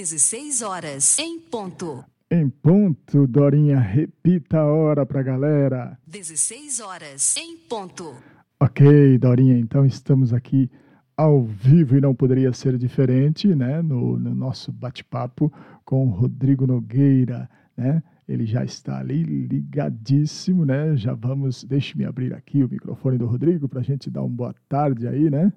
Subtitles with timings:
[0.00, 2.04] 16 horas, em ponto.
[2.30, 5.98] Em ponto, Dorinha, repita a hora pra galera.
[6.06, 8.14] 16 horas, em ponto.
[8.60, 10.70] Ok, Dorinha, então estamos aqui
[11.16, 13.82] ao vivo e não poderia ser diferente, né?
[13.82, 15.52] No, no nosso bate-papo
[15.84, 18.00] com o Rodrigo Nogueira, né?
[18.28, 20.96] Ele já está ali ligadíssimo, né?
[20.96, 24.54] Já vamos, deixe-me abrir aqui o microfone do Rodrigo para a gente dar uma boa
[24.68, 25.52] tarde aí, né?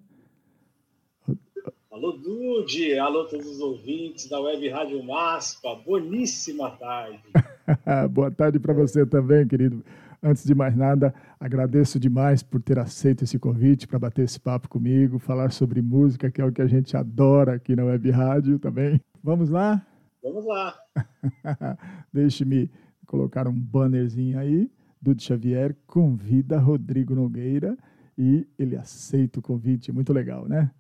[1.91, 2.97] Alô, Dude!
[2.97, 5.75] Alô, todos os ouvintes da Web Rádio Maspa.
[5.75, 7.21] Boníssima tarde.
[8.13, 9.83] Boa tarde para você também, querido.
[10.23, 14.69] Antes de mais nada, agradeço demais por ter aceito esse convite para bater esse papo
[14.69, 18.57] comigo, falar sobre música, que é o que a gente adora aqui na Web Rádio
[18.57, 19.01] também.
[19.21, 19.85] Vamos lá?
[20.23, 20.73] Vamos lá.
[22.13, 22.71] Deixe-me
[23.05, 24.71] colocar um bannerzinho aí.
[25.01, 27.77] Dude Xavier convida Rodrigo Nogueira
[28.17, 29.91] e ele aceita o convite.
[29.91, 30.71] Muito legal, né?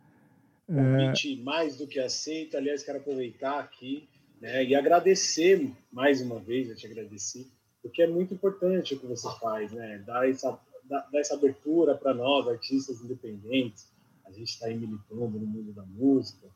[0.73, 1.43] Convite é...
[1.43, 2.57] mais do que aceito.
[2.57, 4.07] Aliás, quero aproveitar aqui
[4.39, 7.45] né, e agradecer mais uma vez, eu te agradecer,
[7.81, 10.01] porque é muito importante o que você faz, né?
[10.05, 13.87] Dar essa, dar, dar essa abertura para nós, artistas independentes.
[14.25, 16.47] A gente está aí militando no mundo da música.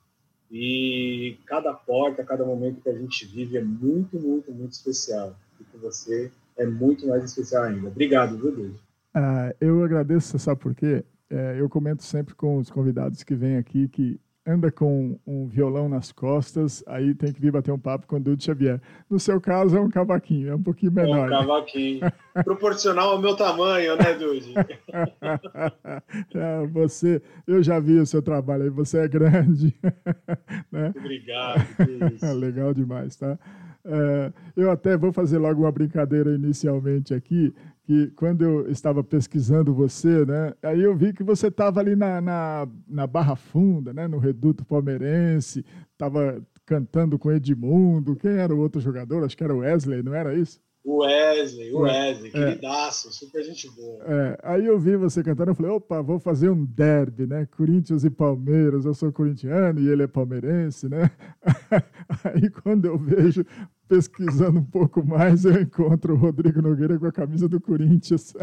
[0.51, 5.35] E cada porta, cada momento que a gente vive é muito, muito, muito especial.
[5.59, 7.87] E com você é muito mais especial ainda.
[7.87, 8.77] Obrigado, viu, Deus?
[9.13, 11.03] Ah, eu agradeço, sabe por quê?
[11.29, 15.89] É, eu comento sempre com os convidados que vêm aqui que anda com um violão
[15.89, 18.79] nas costas, aí tem que vir bater um papo com o Dudu Xavier.
[19.09, 21.31] No seu caso, é um cavaquinho, é um pouquinho menor.
[21.31, 22.01] É um cavaquinho.
[22.43, 24.53] Proporcional ao meu tamanho, né, Dudu?
[26.35, 29.75] é, você, eu já vi o seu trabalho aí, você é grande.
[30.71, 30.93] né?
[30.95, 31.65] Obrigado.
[32.39, 33.39] Legal demais, tá?
[33.83, 37.53] É, eu até vou fazer logo uma brincadeira inicialmente aqui,
[37.85, 42.19] que quando eu estava pesquisando você, né, aí eu vi que você estava ali na,
[42.19, 48.59] na, na, Barra Funda, né, no Reduto Palmeirense, estava cantando com Edmundo, quem era o
[48.59, 49.23] outro jogador?
[49.23, 50.59] Acho que era o Wesley, não era isso?
[50.83, 52.31] O Wesley, o Wesley, é.
[52.31, 54.03] queridaço, super gente boa.
[54.05, 57.47] É, aí eu vi você cantando, eu falei, opa, vou fazer um derby, né?
[57.57, 61.09] Corinthians e Palmeiras, eu sou corintiano e ele é palmeirense, né?
[62.23, 63.43] Aí quando eu vejo
[63.87, 68.33] pesquisando um pouco mais, eu encontro o Rodrigo Nogueira com a camisa do Corinthians.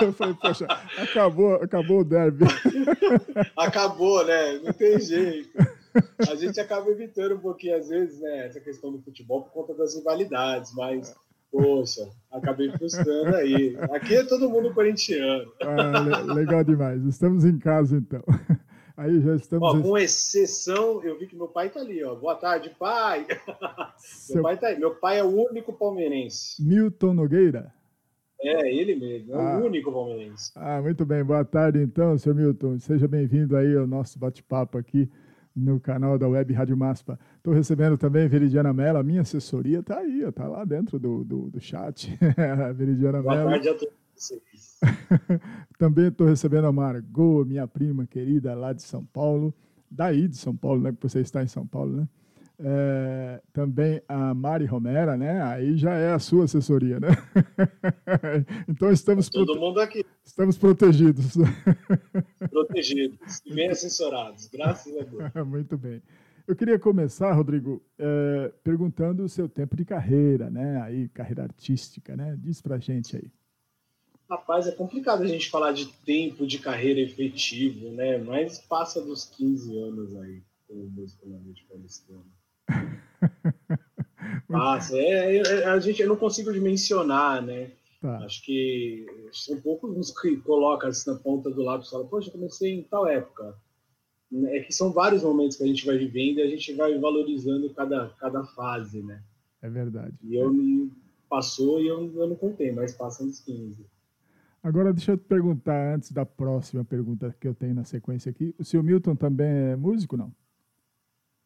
[0.00, 0.66] eu falei, poxa,
[0.98, 2.44] acabou, acabou o derby.
[3.56, 4.58] Acabou, né?
[4.58, 5.50] Não tem jeito.
[6.28, 9.74] A gente acaba evitando um pouquinho, às vezes, né, essa questão do futebol por conta
[9.74, 11.14] das rivalidades, mas,
[11.52, 13.76] poxa, acabei frustrando aí.
[13.92, 15.52] Aqui é todo mundo corintiano.
[15.62, 17.04] Ah, legal demais.
[17.04, 18.24] Estamos em casa, então.
[18.96, 19.68] Aí já estamos.
[19.68, 22.14] Ó, com exceção, eu vi que meu pai tá ali, ó.
[22.14, 23.26] Boa tarde, pai.
[23.98, 24.36] Seu...
[24.36, 24.78] Meu pai tá aí.
[24.78, 26.64] Meu pai é o único palmeirense.
[26.64, 27.74] Milton Nogueira?
[28.40, 29.58] É, ele mesmo, é ah.
[29.58, 30.52] o único palmeirense.
[30.54, 31.24] Ah, muito bem.
[31.24, 32.78] Boa tarde, então, seu Milton.
[32.78, 35.10] Seja bem-vindo aí ao nosso bate-papo aqui
[35.56, 37.18] no canal da Web Rádio Maspa.
[37.36, 41.50] Estou recebendo também Veridiana Mello, a minha assessoria está aí, está lá dentro do, do,
[41.50, 42.16] do chat.
[42.74, 43.50] Veridiana Boa Mello.
[43.50, 44.78] tarde a todos vocês.
[45.78, 49.54] Também estou recebendo a Margot, minha prima querida lá de São Paulo,
[49.90, 50.92] daí de São Paulo, né?
[50.92, 52.08] Porque você está em São Paulo, né?
[52.56, 55.42] É, também a Mari Romera, né?
[55.42, 57.08] Aí já é a sua assessoria, né?
[58.68, 59.60] então estamos todo prote...
[59.60, 60.06] mundo aqui.
[60.24, 61.34] Estamos protegidos.
[62.50, 65.46] Protegidos e bem assessorados, graças a Deus.
[65.46, 66.00] Muito bem.
[66.46, 70.80] Eu queria começar, Rodrigo, é, perguntando o seu tempo de carreira, né?
[70.82, 72.36] Aí carreira artística, né?
[72.38, 73.32] Diz pra gente aí.
[74.28, 78.18] Rapaz, é complicado a gente falar de tempo de carreira efetivo, né?
[78.18, 80.90] Mas passa dos 15 anos aí como
[81.68, 82.24] paulistana.
[84.48, 87.70] passa, é, é, a gente, eu não consigo dimensionar, né?
[88.00, 88.18] Tá.
[88.18, 92.30] Acho que são poucos os que colocam assim na ponta do lápis e falam, poxa,
[92.30, 93.56] comecei em tal época.
[94.46, 97.72] É que são vários momentos que a gente vai vivendo e a gente vai valorizando
[97.72, 99.22] cada, cada fase, né?
[99.62, 100.14] É verdade.
[100.22, 100.90] E eu me
[101.28, 103.86] passou e eu, eu não contei, mas passam dos 15.
[104.64, 108.54] Agora, deixa eu te perguntar, antes da próxima pergunta que eu tenho na sequência aqui,
[108.58, 110.34] o seu Milton também é músico, não?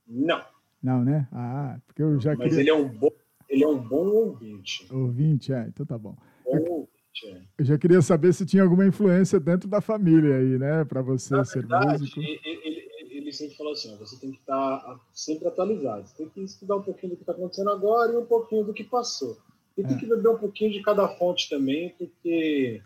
[0.07, 0.41] Não.
[0.81, 1.27] Não, né?
[1.33, 2.61] Ah, porque eu já Mas queria...
[2.61, 3.11] ele é um bom,
[3.49, 4.87] ele é um bom ouvinte.
[4.95, 6.17] Ouvinte, é, então tá bom.
[6.45, 7.43] Bom eu, ouvinte, é.
[7.59, 11.35] Eu já queria saber se tinha alguma influência dentro da família aí, né, para você
[11.35, 12.21] na ser verdade, músico.
[12.21, 16.29] Ele, ele, ele, sempre falou assim: você tem que estar tá sempre atualizado, você tem
[16.29, 19.37] que estudar um pouquinho do que está acontecendo agora e um pouquinho do que passou.
[19.77, 19.99] E tem é.
[19.99, 22.81] que beber um pouquinho de cada fonte também, porque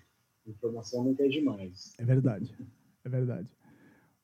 [0.47, 1.95] Informação nunca é demais.
[1.99, 2.55] É verdade,
[3.05, 3.49] é verdade.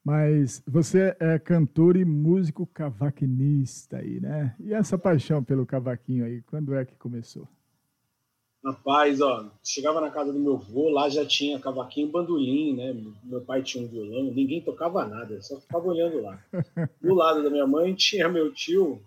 [0.05, 4.55] Mas você é cantor e músico cavaquinista aí, né?
[4.59, 7.47] E essa paixão pelo cavaquinho aí, quando é que começou?
[8.65, 12.93] Rapaz, ó, chegava na casa do meu avô, lá já tinha cavaquinho e bandolim, né?
[13.23, 16.43] Meu pai tinha um violão, ninguém tocava nada, só ficava olhando lá.
[17.01, 19.01] Do lado da minha mãe tinha meu tio,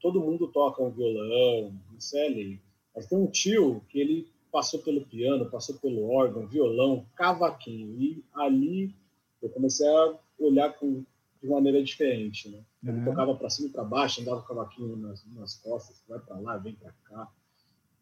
[0.00, 2.60] todo mundo toca um violão, isso é lei.
[2.94, 8.00] Mas tem um tio que ele passou pelo piano, passou pelo órgão, violão, cavaquinho.
[8.00, 8.94] E ali
[9.42, 11.04] eu comecei a olhar com,
[11.42, 12.62] de maneira diferente, né?
[12.84, 13.04] Ele uhum.
[13.04, 16.38] tocava para cima e para baixo, andava com o cavaquinho nas, nas costas, vai para
[16.38, 17.28] lá, vem para cá.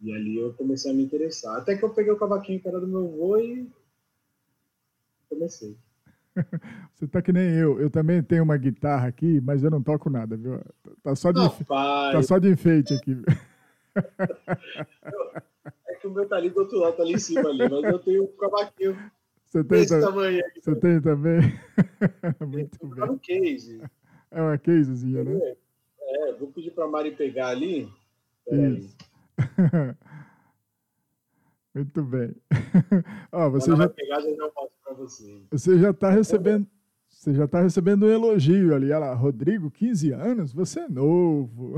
[0.03, 1.57] E ali eu comecei a me interessar.
[1.57, 3.67] Até que eu peguei o cavaquinho que era do meu avô e
[5.31, 5.75] comecei.
[6.93, 7.81] Você tá que nem eu.
[7.81, 10.61] Eu também tenho uma guitarra aqui, mas eu não toco nada, viu?
[11.03, 13.17] Tá só de, tá só de enfeite aqui.
[16.13, 18.25] é meu tá ali do outro lado, tá ali em cima ali, mas eu tenho
[18.25, 18.97] um cavaquinho
[19.53, 20.63] você tem, desse tamanho aqui.
[20.63, 21.41] Você tem também?
[22.41, 22.99] Muito bem.
[22.99, 23.83] Tá no case.
[24.31, 25.57] É uma casezinha, né?
[26.01, 27.87] É, vou pedir pra Mari pegar ali.
[28.51, 28.97] Isso.
[31.75, 32.35] Muito bem.
[33.31, 35.43] Ó, você já pegar, já você.
[35.51, 36.67] Você já está recebendo
[37.07, 38.87] você já está recebendo um elogio ali.
[38.87, 41.75] Olha lá, Rodrigo, 15 anos, você é novo.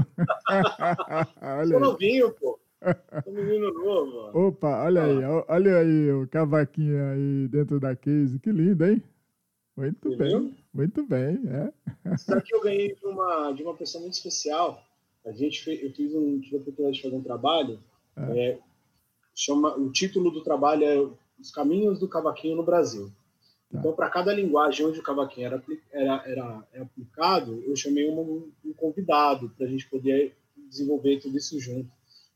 [1.42, 2.58] olha Sou novinho, pô.
[3.26, 4.46] Menino novo.
[4.46, 5.06] Opa, olha ah.
[5.06, 8.38] aí, olha aí o cavaquinho aí dentro da case.
[8.38, 9.02] Que lindo, hein?
[9.76, 10.54] Muito Você bem, viu?
[10.72, 11.40] muito bem.
[11.46, 11.72] É.
[12.14, 14.82] Isso daqui eu ganhei de uma, de uma pessoa muito especial.
[15.24, 17.80] A gente fez, eu fiz um, tive a oportunidade de fazer um trabalho.
[18.16, 18.50] É.
[18.50, 18.58] É,
[19.34, 21.08] chama, o título do trabalho é
[21.40, 23.10] Os Caminhos do Cavaquinho no Brasil.
[23.74, 23.80] Tá.
[23.80, 28.48] Então, para cada linguagem onde o cavaquinho era, era, era, era aplicado, eu chamei um,
[28.64, 30.36] um convidado para a gente poder
[30.68, 31.90] desenvolver tudo isso junto.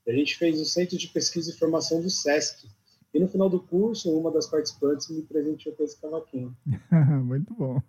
[0.09, 2.67] A gente fez o Centro de Pesquisa e Formação do SESC.
[3.13, 6.57] E no final do curso, uma das participantes me presenteou com esse cavaquinho.
[7.25, 7.81] Muito bom.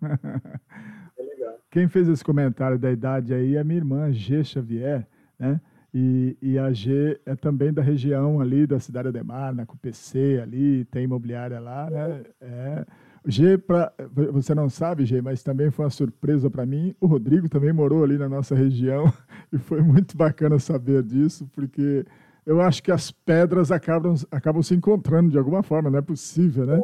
[1.18, 1.58] É legal.
[1.70, 4.42] Quem fez esse comentário da idade aí é a minha irmã, G.
[4.42, 5.06] Xavier,
[5.38, 5.60] né?
[5.92, 10.86] E, e, a G é também da região ali da Cidade Ademar, na CUPC ali,
[10.86, 12.22] tem imobiliária lá, né?
[12.40, 12.86] É.
[13.26, 13.92] G, pra,
[14.32, 16.94] você não sabe, G, mas também foi uma surpresa para mim.
[17.00, 19.12] O Rodrigo também morou ali na nossa região
[19.52, 22.04] e foi muito bacana saber disso, porque
[22.46, 26.66] eu acho que as pedras acabam, acabam se encontrando de alguma forma, não é possível,
[26.66, 26.80] né?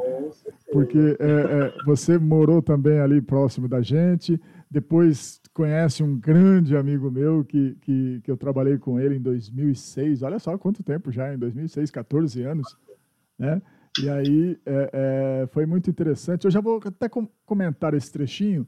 [0.71, 4.41] Porque é, é, você morou também ali próximo da gente,
[4.71, 10.23] depois conhece um grande amigo meu que, que, que eu trabalhei com ele em 2006.
[10.23, 12.77] Olha só quanto tempo já, em 2006, 14 anos,
[13.38, 13.62] né?
[13.99, 16.45] E aí é, é, foi muito interessante.
[16.45, 18.67] Eu já vou até com, comentar esse trechinho,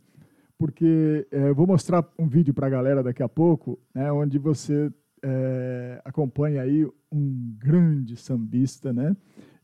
[0.59, 4.91] porque é, vou mostrar um vídeo para a galera daqui a pouco, né, onde você
[5.23, 9.17] é, acompanha aí um grande sambista, né?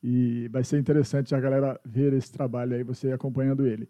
[0.02, 3.88] E vai ser interessante a galera ver esse trabalho aí, você acompanhando ele.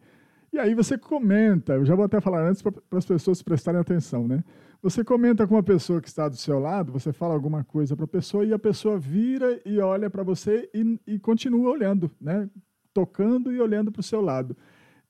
[0.52, 4.28] E aí você comenta, eu já vou até falar antes para as pessoas prestarem atenção,
[4.28, 4.44] né?
[4.84, 8.04] Você comenta com uma pessoa que está do seu lado, você fala alguma coisa para
[8.04, 12.50] a pessoa e a pessoa vira e olha para você e, e, continua olhando, né?
[12.92, 14.54] Tocando e olhando para o seu lado.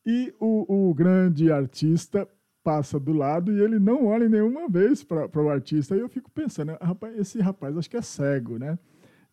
[0.07, 2.29] E o, o, grande artista
[2.63, 5.97] passa do lado e ele não olha nenhuma vez para o artista.
[5.97, 6.79] E eu fico pensando, né?
[6.81, 8.79] rapaz, esse rapaz acho que é cego, né?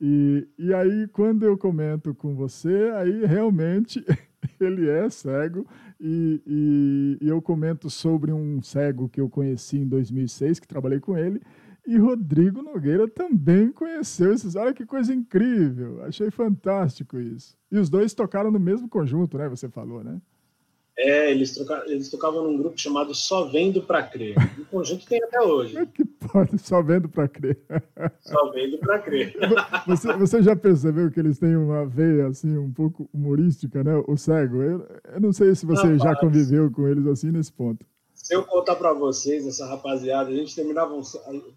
[0.02, 4.04] E, e aí, quando eu comento com você, aí realmente
[4.60, 5.66] ele é cego
[6.00, 11.00] e, e, e, eu comento sobre um cego que eu conheci em 2006, que trabalhei
[11.00, 11.42] com ele,
[11.86, 14.56] e Rodrigo Nogueira também conheceu esses.
[14.56, 16.04] Olha que coisa incrível!
[16.04, 17.58] Achei fantástico isso.
[17.72, 19.50] E os dois tocaram no mesmo conjunto, né?
[19.50, 20.22] Você falou, né?
[20.98, 21.84] É, eles, troca...
[21.88, 24.36] eles tocavam num grupo chamado Só Vendo Pra Crer.
[24.60, 25.78] O conjunto tem até hoje.
[25.78, 27.58] É que pode, Só Vendo Pra Crer.
[28.20, 29.34] Só Vendo Pra Crer.
[29.88, 34.04] Você, você já percebeu que eles têm uma veia, assim, um pouco humorística, né?
[34.08, 34.62] O cego.
[34.62, 37.86] Eu, eu não sei se você Rapaz, já conviveu com eles assim nesse ponto.
[38.14, 41.02] Se eu contar pra vocês, essa rapaziada, a gente terminava, um...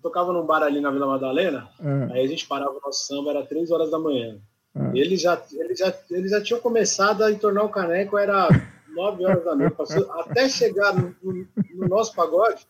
[0.03, 2.15] tocava num bar ali na Vila Madalena, é.
[2.15, 4.39] aí a gente parava o nosso samba, era três horas da manhã.
[4.75, 4.99] É.
[4.99, 8.49] Eles, já, eles, já, eles já tinham começado a entornar o caneco, era
[8.95, 12.67] 9 horas da noite, passou, até chegar no, no, no, nosso pagode,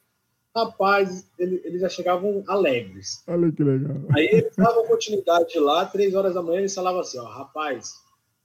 [0.54, 3.22] rapaz, ele, eles já chegavam alegres.
[3.26, 3.96] Olha que legal.
[4.14, 7.94] Aí eles davam continuidade lá, 3 horas da manhã, eles falavam assim, ó, rapaz,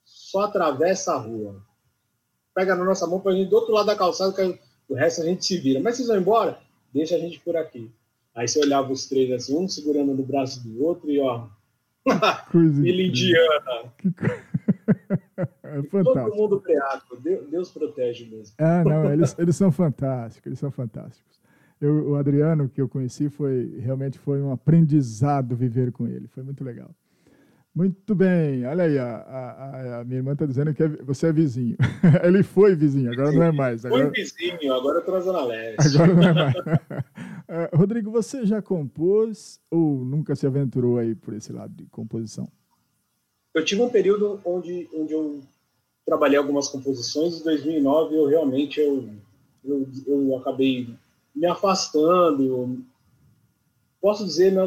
[0.04, 1.62] só atravessa a rua.
[2.54, 4.60] Pega na nossa mão pra gente do outro lado da calçada, que
[4.90, 5.80] o resto a gente se vira.
[5.80, 6.60] Mas vocês vão embora?
[6.94, 7.90] Deixa a gente por aqui.
[8.36, 11.48] Aí você olhava os três assim, um segurando no braço do outro e ó.
[12.52, 13.94] Coisa Indiana.
[13.98, 14.10] Que...
[15.64, 16.32] É fantástico.
[16.32, 17.18] Todo mundo preaco.
[17.22, 18.56] Deus, protege mesmo.
[18.58, 21.40] Ah, não, eles, eles são fantásticos, eles são fantásticos.
[21.80, 26.28] Eu, o Adriano, que eu conheci, foi realmente foi um aprendizado viver com ele.
[26.28, 26.90] Foi muito legal.
[27.74, 28.66] Muito bem.
[28.66, 31.78] Olha aí, a, a, a minha irmã está dizendo que é, você é vizinho.
[32.24, 33.86] ele foi vizinho, agora não é mais.
[33.86, 34.04] Agora...
[34.04, 35.96] Foi vizinho, agora estou na Zona Leste.
[35.96, 36.56] Agora não é mais.
[36.56, 42.52] Uh, Rodrigo, você já compôs ou nunca se aventurou aí por esse lado de composição?
[43.60, 45.42] Eu tive um período onde, onde eu
[46.06, 47.42] trabalhei algumas composições.
[47.42, 49.10] Em 2009, eu realmente eu,
[49.66, 50.88] eu, eu acabei
[51.36, 52.82] me afastando.
[54.00, 54.62] Posso dizer né,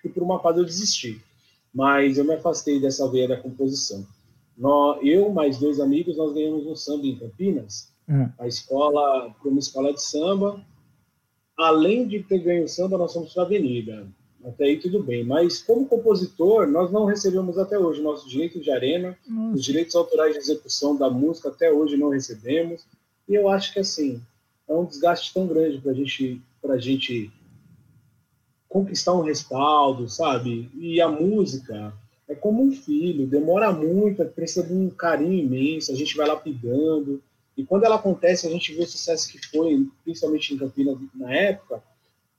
[0.00, 1.20] que por uma fase eu desisti,
[1.74, 4.06] mas eu me afastei dessa veia da composição.
[4.56, 8.28] Nós, eu mais dois amigos, nós ganhamos um samba em Campinas, é.
[8.38, 10.64] a escola, uma escola de samba.
[11.58, 14.06] Além de ter ganho samba, nós fomos para a Avenida.
[14.44, 15.24] Até aí tudo bem.
[15.24, 19.56] Mas como compositor, nós não recebemos até hoje nossos direitos de arena, Nossa.
[19.56, 22.84] os direitos autorais de execução da música até hoje não recebemos.
[23.28, 24.20] E eu acho que assim
[24.68, 27.30] é um desgaste tão grande para gente, a gente
[28.68, 30.70] conquistar um respaldo, sabe?
[30.74, 31.92] E a música
[32.28, 37.22] é como um filho, demora muito, precisa de um carinho imenso, a gente vai lapidando.
[37.56, 41.32] E quando ela acontece, a gente vê o sucesso que foi, principalmente em Campinas na
[41.32, 41.82] época.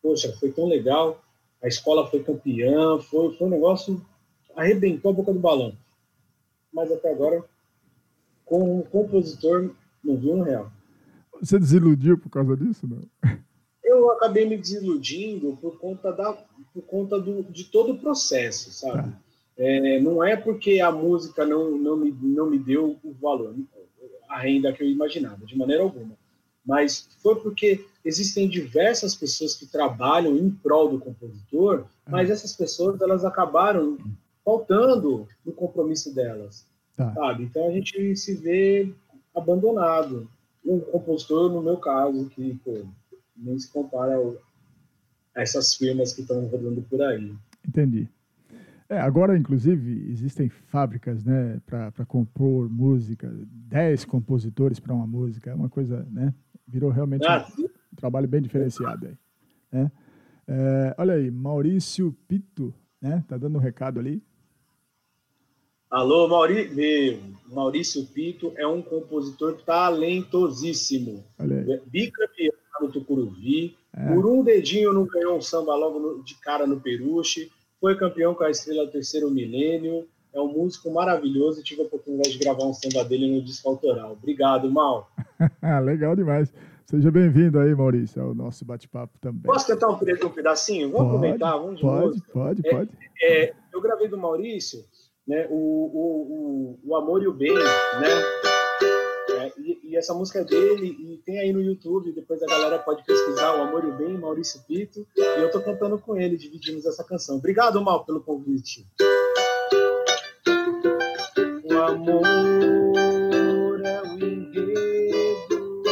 [0.01, 1.23] Poxa, foi tão legal.
[1.63, 4.05] A escola foi campeã, foi, foi um negócio
[4.55, 5.75] arrebentou a boca do balão.
[6.72, 7.43] Mas até agora,
[8.46, 9.72] como compositor,
[10.03, 10.72] não viu um real.
[11.39, 13.01] Você desiludiu por causa disso, não?
[13.84, 16.34] Eu acabei me desiludindo por conta da,
[16.74, 19.10] por conta do, de todo o processo, sabe?
[19.10, 19.20] Ah.
[19.55, 23.55] É, não é porque a música não, não, me, não me deu o valor,
[24.27, 26.17] a renda que eu imaginava, de maneira alguma.
[26.65, 32.34] Mas foi porque existem diversas pessoas que trabalham em prol do compositor, mas ah.
[32.34, 33.98] essas pessoas elas acabaram
[34.43, 36.65] faltando no compromisso delas,
[36.96, 37.13] tá.
[37.13, 37.43] sabe?
[37.43, 38.93] Então a gente se vê
[39.36, 40.29] abandonado.
[40.65, 42.86] Um compositor, no meu caso, que pô,
[43.36, 44.17] nem se compara
[45.36, 47.36] a essas firmas que estão rodando por aí.
[47.67, 48.08] Entendi.
[48.89, 53.29] É, agora, inclusive, existem fábricas né, para compor música,
[53.70, 56.34] 10 compositores para uma música, é uma coisa, né?
[56.67, 59.17] Virou realmente ah, um, trabalho bem diferenciado aí.
[59.72, 59.91] Né?
[60.48, 63.24] É, olha aí, Maurício Pito, né?
[63.27, 64.24] Tá dando um recado ali.
[65.89, 67.22] Alô, Mauri...
[67.51, 71.24] Maurício Pito é um compositor talentosíssimo.
[71.86, 73.77] Bicampeão no Tucuruvi.
[73.96, 74.13] É.
[74.13, 77.51] Por um dedinho não ganhou um samba logo no, de cara no Peruche
[77.84, 82.32] foi campeão com a Estrela Terceiro Milênio, é um músico maravilhoso e tive a oportunidade
[82.32, 84.13] de gravar um samba dele no disco autoral.
[84.13, 85.10] Obrigado, Mal.
[85.84, 86.54] Legal demais.
[86.86, 89.44] Seja bem-vindo aí, Maurício, ao nosso bate-papo também.
[89.44, 90.92] Posso cantar um, um pedacinho?
[90.92, 92.32] Vamos pode, aproveitar, vamos de Pode, música.
[92.34, 92.90] pode, é, pode.
[93.22, 94.80] É, eu gravei do Maurício
[95.28, 98.10] né, o, o, o, o Amor e o Bem, né?
[99.58, 103.04] e, e, essa música é dele, e tem aí no YouTube, depois a galera pode
[103.06, 106.86] pesquisar O Amor e o Bem, Maurício Pito, e eu tô cantando com ele, dividimos
[106.86, 107.38] essa canção.
[107.38, 108.86] Obrigado, Mal, pelo convite.
[111.94, 115.84] Amor é o enredo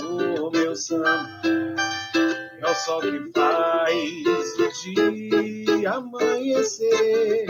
[0.00, 1.40] do meu samba,
[2.60, 3.94] é o sol que faz
[4.58, 7.46] o dia amanhecer,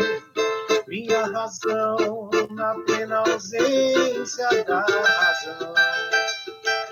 [0.89, 5.75] minha razão na plena ausência da razão.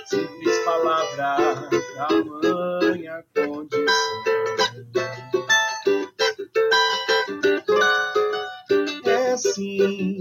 [0.06, 4.36] Simples palavra, tamanha condição.
[9.04, 10.15] É assim,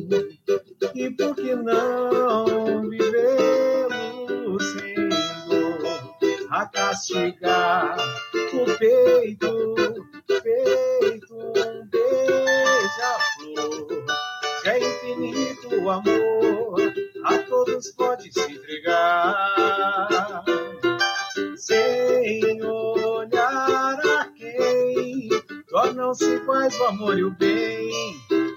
[26.79, 27.89] o amor e o bem,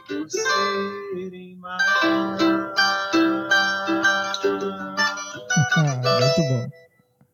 [0.07, 2.43] por serem mais.
[5.77, 6.69] Muito bom.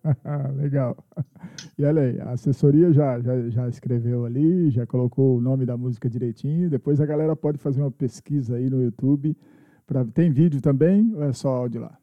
[0.60, 0.96] Legal.
[1.78, 5.76] E olha aí, a assessoria já, já, já escreveu ali, já colocou o nome da
[5.76, 6.68] música direitinho.
[6.68, 9.36] Depois a galera pode fazer uma pesquisa aí no YouTube.
[9.86, 10.04] Pra...
[10.04, 11.98] Tem vídeo também ou é só áudio lá?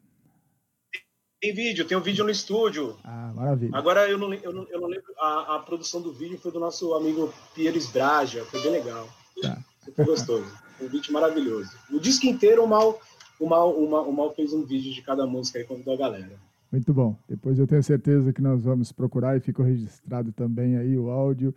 [1.42, 2.94] Tem vídeo, tem um vídeo no estúdio.
[3.02, 3.76] Ah, maravilha.
[3.76, 6.60] Agora eu não, eu não, eu não lembro, a, a produção do vídeo foi do
[6.60, 9.08] nosso amigo Pierre Braja, foi bem legal.
[9.42, 9.58] Tá.
[9.96, 10.46] Foi gostoso.
[10.80, 11.72] um vídeo maravilhoso.
[11.90, 12.96] O disco inteiro, o Mal,
[13.40, 15.96] o Mal, o Mal, o Mal fez um vídeo de cada música e convidou a
[15.96, 16.30] galera.
[16.70, 17.18] Muito bom.
[17.28, 21.52] Depois eu tenho certeza que nós vamos procurar e ficou registrado também aí o áudio.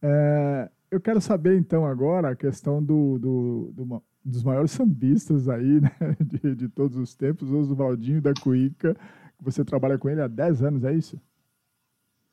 [0.00, 5.78] É, eu quero saber então agora a questão do, do, do dos maiores sambistas aí
[5.80, 5.90] né,
[6.20, 8.96] de, de, todos os tempos, Oswaldinho da Cuíca.
[9.40, 11.20] Você trabalha com ele há 10 anos, é isso?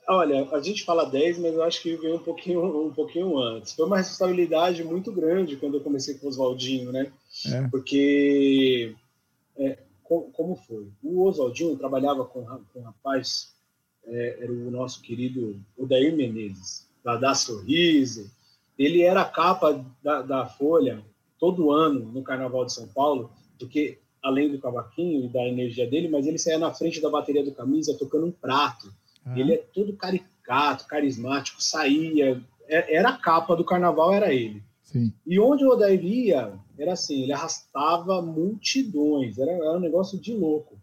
[0.08, 3.74] Olha, a gente fala 10, mas eu acho que veio um pouquinho, um pouquinho antes.
[3.74, 7.12] Foi uma responsabilidade muito grande quando eu comecei com o Oswaldinho, né?
[7.48, 7.68] É.
[7.70, 8.94] Porque
[9.56, 10.88] é, como foi.
[11.02, 13.54] O Oswaldinho trabalhava com, com um rapaz
[14.06, 18.30] é, era o nosso querido Odair Menezes, da Dá Sorriso.
[18.78, 21.04] Ele era a capa da, da Folha
[21.40, 26.08] todo ano no Carnaval de São Paulo, porque além do cavaquinho e da energia dele,
[26.08, 28.92] mas ele saía na frente da bateria do camisa tocando um prato.
[29.26, 29.38] Ah.
[29.38, 32.42] Ele é todo caricato, carismático, saía.
[32.68, 34.64] É, era a capa do carnaval, era ele.
[34.82, 35.12] Sim.
[35.28, 40.34] E onde o Odair ia, era assim, ele arrastava multidões, era, era um negócio de
[40.34, 40.78] louco.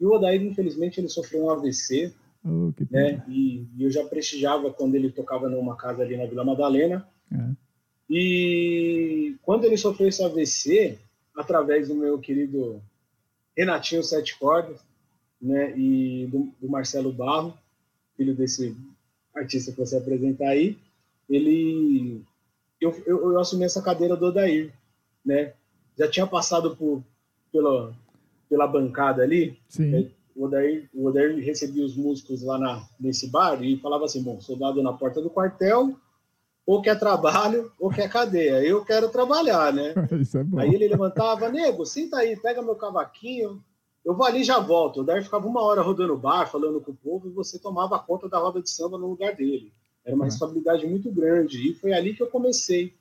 [0.00, 2.12] E o Odair, infelizmente, ele sofreu um AVC,
[2.44, 3.22] oh, né?
[3.28, 7.06] E, e, eu já prestigiava quando ele tocava numa casa ali na Vila Madalena.
[7.30, 7.50] É.
[8.10, 10.98] E quando ele sofreu esse AVC,
[11.36, 12.82] através do meu querido
[13.56, 14.80] Renatinho Sete Cordas,
[15.40, 17.54] né, e do, do, Marcelo Barro,
[18.16, 18.76] filho desse
[19.34, 20.78] artista que você apresentar aí,
[21.28, 22.22] ele,
[22.80, 24.72] eu, eu, eu, assumi essa cadeira do Odair,
[25.24, 25.52] né,
[25.98, 27.02] já tinha passado por,
[27.50, 27.92] pela,
[28.48, 33.62] pela bancada ali, né, o Odair, o Odair recebia os músicos lá na, nesse bar
[33.62, 35.96] e falava assim, bom, soldado na porta do quartel,
[36.66, 38.64] ou quer trabalho ou quer cadeia.
[38.64, 39.94] Eu quero trabalhar, né?
[40.56, 40.62] É.
[40.62, 43.62] Aí ele levantava, nego, senta aí, pega meu cavaquinho,
[44.04, 45.04] eu vou ali e já volto.
[45.04, 48.28] Daí ficava uma hora rodando o bar, falando com o povo, e você tomava conta
[48.28, 49.72] da roda de samba no lugar dele.
[50.04, 50.30] Era uma uhum.
[50.30, 51.70] responsabilidade muito grande.
[51.70, 52.94] E foi ali que eu comecei.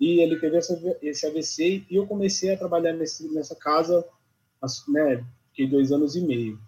[0.00, 4.04] E ele teve essa, esse AVC e eu comecei a trabalhar nesse, nessa casa,
[4.88, 5.24] né?
[5.50, 6.58] Fiquei dois anos e meio.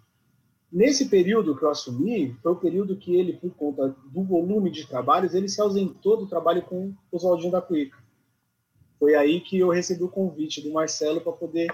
[0.73, 4.87] Nesse período que eu assumi, foi o período que ele, por conta do volume de
[4.87, 7.95] trabalhos, ele se ausentou do trabalho com o Oswaldinho da Cuica.
[8.97, 11.67] Foi aí que eu recebi o convite do Marcelo para poder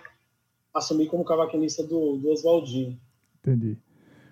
[0.73, 2.99] assumir como cavaquinista do, do Oswaldinho.
[3.39, 3.77] Entendi.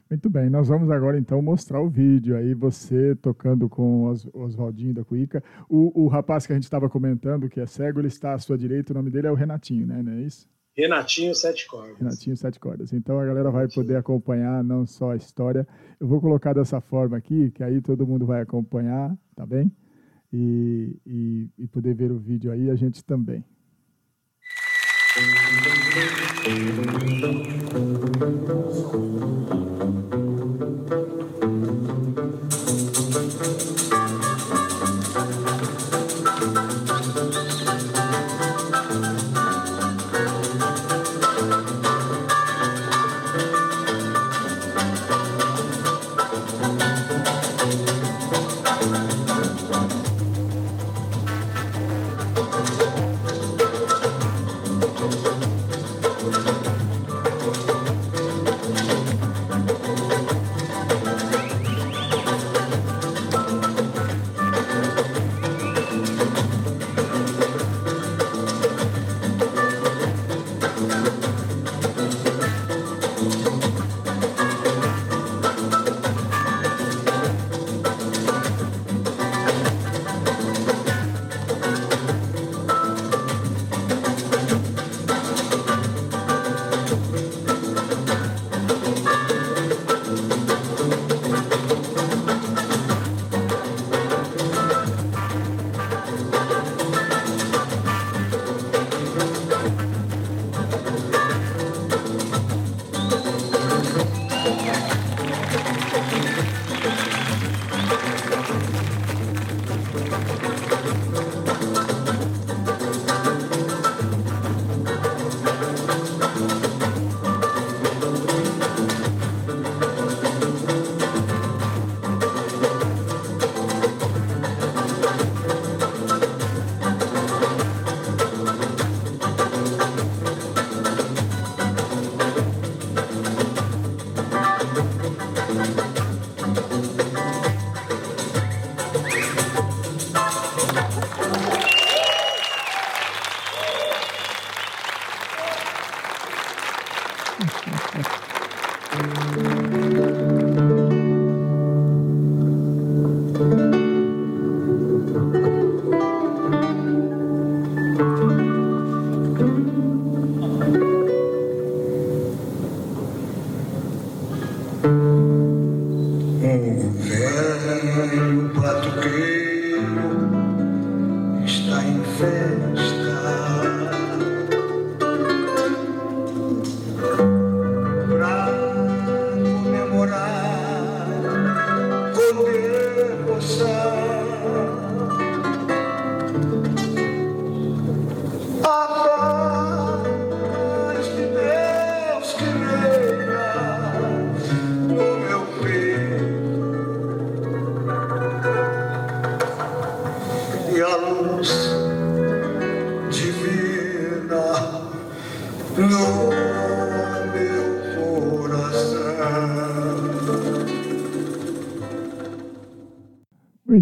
[0.09, 4.93] Muito bem, nós vamos agora então mostrar o vídeo aí, você tocando com o Oswaldinho
[4.93, 5.41] da Cuica.
[5.69, 8.57] O, o rapaz que a gente estava comentando, que é cego, ele está à sua
[8.57, 10.03] direita, o nome dele é o Renatinho, né?
[10.03, 10.45] Não é isso?
[10.77, 11.98] Renatinho Sete Cordas.
[11.98, 12.93] Renatinho Sete Cordas.
[12.93, 15.67] Então a galera vai poder acompanhar não só a história.
[16.00, 19.72] Eu vou colocar dessa forma aqui, que aí todo mundo vai acompanhar, tá bem?
[20.31, 23.43] E, e, e poder ver o vídeo aí, a gente também.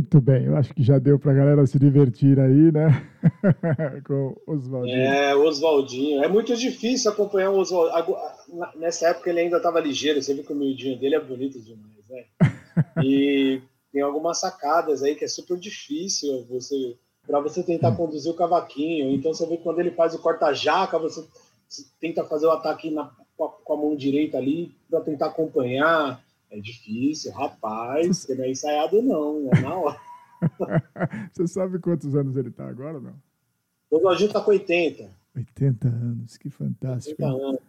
[0.06, 3.10] Muito bem, eu acho que já deu para a galera se divertir aí, né?
[4.06, 5.02] Com Oswaldinho.
[5.02, 6.24] É, Oswaldinho.
[6.24, 8.16] É muito difícil acompanhar o Oswaldinho.
[8.76, 12.08] Nessa época ele ainda estava ligeiro, você viu que o miudinho dele é bonito demais,
[12.08, 12.24] né?
[13.04, 17.96] E tem algumas sacadas aí que é super difícil você para você tentar hum.
[17.96, 19.10] conduzir o cavaquinho.
[19.10, 21.26] Então você vê que quando ele faz o corta-jaca, você
[22.00, 26.24] tenta fazer o ataque na, com a mão direita ali para tentar acompanhar.
[26.56, 28.20] É difícil, rapaz.
[28.20, 30.00] Você não é ensaiado, não, é na hora.
[31.34, 33.14] você sabe quantos anos ele está agora, não?
[33.92, 35.10] O Lojinho está com 80.
[35.36, 37.22] 80 anos, que fantástico.
[37.22, 37.62] 80 anos.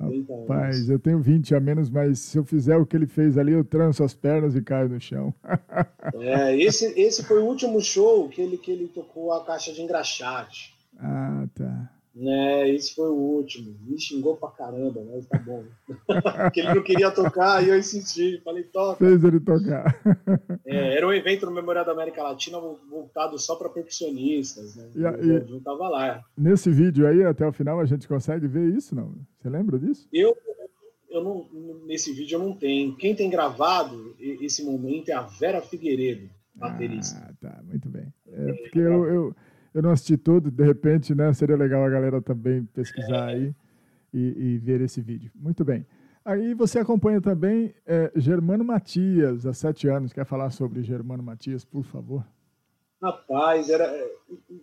[0.00, 3.52] Rapaz, eu tenho 20 a menos, mas se eu fizer o que ele fez ali,
[3.52, 5.32] eu tranço as pernas e caio no chão.
[6.20, 9.82] é, esse, esse foi o último show que ele, que ele tocou a caixa de
[9.82, 10.74] engraxate.
[10.98, 11.90] Ah, tá.
[12.14, 13.74] Né, esse foi o último.
[13.82, 15.64] Me xingou pra caramba, mas tá bom.
[16.44, 18.40] Porque ele não queria tocar e eu insisti.
[18.44, 19.04] Falei, toca.
[19.04, 19.84] Fez ele tocar.
[20.66, 24.88] É, era um evento no Memorial da América Latina voltado só para percussionistas, né?
[24.94, 26.24] E, e, tava lá.
[26.36, 29.14] Nesse vídeo aí, até o final, a gente consegue ver isso, não?
[29.38, 30.08] Você lembra disso?
[30.10, 30.34] Eu,
[31.10, 31.46] eu não,
[31.86, 32.96] nesse vídeo eu não tenho.
[32.96, 37.20] Quem tem gravado esse momento é a Vera Figueiredo, baterista.
[37.28, 38.12] Ah, tá, muito bem.
[38.26, 39.36] É, porque eu, eu
[39.74, 41.32] eu não assisti tudo, de repente, né?
[41.34, 43.52] Seria legal a galera também pesquisar aí
[44.12, 45.32] e, e ver esse vídeo.
[45.34, 45.84] Muito bem.
[46.24, 50.12] Aí você acompanha também é, Germano Matias, há sete anos.
[50.12, 52.24] Quer falar sobre Germano Matias, por favor?
[53.02, 53.92] Rapaz, era,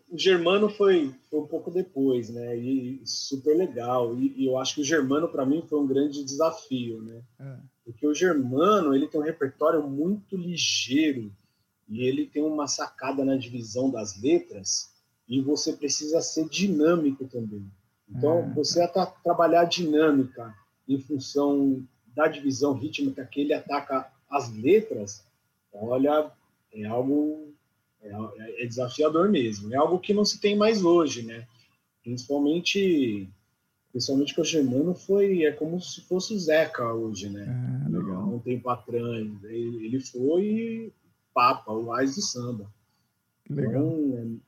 [0.10, 2.58] o Germano foi, foi um pouco depois, né?
[2.58, 4.18] E super legal.
[4.18, 7.22] E, e eu acho que o Germano, para mim, foi um grande desafio, né?
[7.40, 7.58] É.
[7.86, 11.32] Porque o Germano, ele tem um repertório muito ligeiro
[11.88, 14.91] e ele tem uma sacada na divisão das letras
[15.32, 17.66] e você precisa ser dinâmico também.
[18.10, 18.54] Então, é.
[18.54, 20.54] você tá, trabalhar dinâmica
[20.86, 21.82] em função
[22.14, 25.24] da divisão rítmica que ele ataca as letras,
[25.72, 26.30] olha,
[26.74, 27.54] é algo
[28.02, 28.12] é,
[28.62, 29.74] é, desafiador mesmo.
[29.74, 31.48] É algo que não se tem mais hoje, né?
[32.04, 33.30] Principalmente,
[33.90, 37.48] principalmente que o Germano foi é como se fosse o Zeca hoje, né?
[37.86, 38.36] É, legal.
[38.36, 40.92] Um tempo atrás, ele, ele foi
[41.34, 42.70] papa, o Ais do samba.
[43.50, 43.82] Legal.
[43.82, 44.42] Então,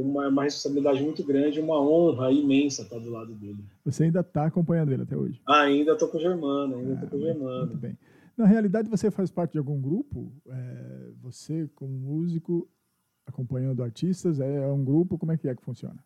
[0.00, 3.64] uma, uma responsabilidade muito grande, uma honra imensa estar do lado dele.
[3.84, 5.40] Você ainda está acompanhando ele até hoje?
[5.46, 7.66] ainda estou com o Germano, ainda estou ah, com o Germano.
[7.66, 7.98] Muito bem.
[8.36, 10.32] Na realidade, você faz parte de algum grupo?
[10.46, 12.68] É, você, como músico,
[13.26, 15.18] acompanhando artistas, é um grupo?
[15.18, 15.98] Como é que é que funciona?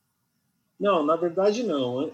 [0.80, 2.02] Não, na verdade não.
[2.02, 2.10] É,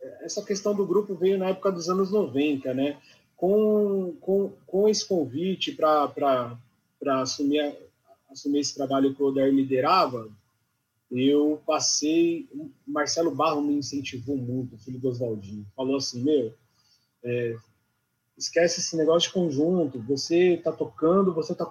[0.00, 2.96] é, essa questão do grupo veio na época dos anos 90, né?
[3.36, 6.56] Com, com, com esse convite para
[7.20, 7.76] assumir,
[8.30, 10.28] assumir esse trabalho que o Oder liderava,
[11.10, 12.48] eu passei.
[12.86, 15.66] Marcelo Barro me incentivou muito, filho do Oswaldinho.
[15.74, 16.52] Falou assim: Meu,
[17.24, 17.56] é,
[18.36, 20.00] esquece esse negócio de conjunto.
[20.02, 21.70] Você está tocando, você está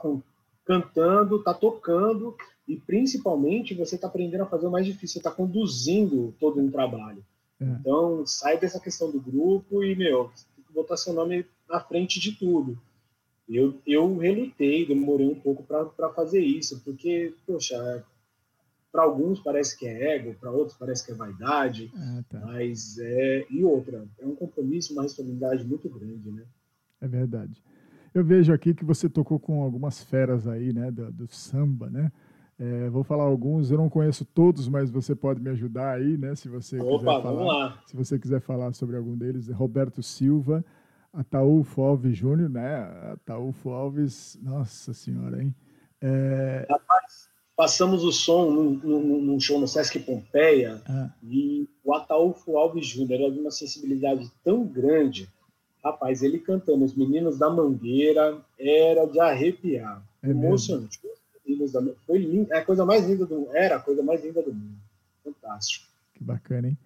[0.66, 2.36] cantando, está tocando,
[2.68, 6.72] e principalmente você está aprendendo a fazer o mais difícil, você está conduzindo todo um
[6.72, 7.24] trabalho.
[7.60, 7.66] É.
[7.66, 10.32] Então, sai dessa questão do grupo e, meu,
[10.74, 12.78] botar seu nome na frente de tudo.
[13.48, 18.04] Eu, eu relutei, demorei um pouco para fazer isso, porque, poxa,
[18.96, 22.40] para alguns parece que é ego, para outros parece que é vaidade, ah, tá.
[22.40, 26.46] mas é e outra é um compromisso, uma responsabilidade muito grande, né?
[27.02, 27.62] É verdade.
[28.14, 32.10] Eu vejo aqui que você tocou com algumas feras aí, né, do, do samba, né?
[32.58, 36.34] É, vou falar alguns, eu não conheço todos, mas você pode me ajudar aí, né?
[36.34, 40.64] Se você Opa, quiser falar, se você quiser falar sobre algum deles, Roberto Silva,
[41.12, 42.78] Ataúfo Alves Júnior, né?
[43.12, 45.54] Ataúfo Alves, nossa senhora, hein?
[46.00, 46.66] É...
[46.70, 51.10] Rapaz, passamos o som num, num, num show no Sesc Pompeia ah.
[51.24, 55.30] e o Ataúfo Alves Júnior era de uma sensibilidade tão grande.
[55.84, 60.04] Rapaz, ele cantando Os Meninos da Mangueira era de arrepiar.
[60.22, 61.00] É emocionante.
[61.72, 61.82] Da...
[62.06, 62.52] Foi lindo.
[62.52, 64.78] É a coisa mais linda do Era a coisa mais linda do mundo.
[65.24, 65.86] Fantástico.
[66.14, 66.78] Que bacana, hein?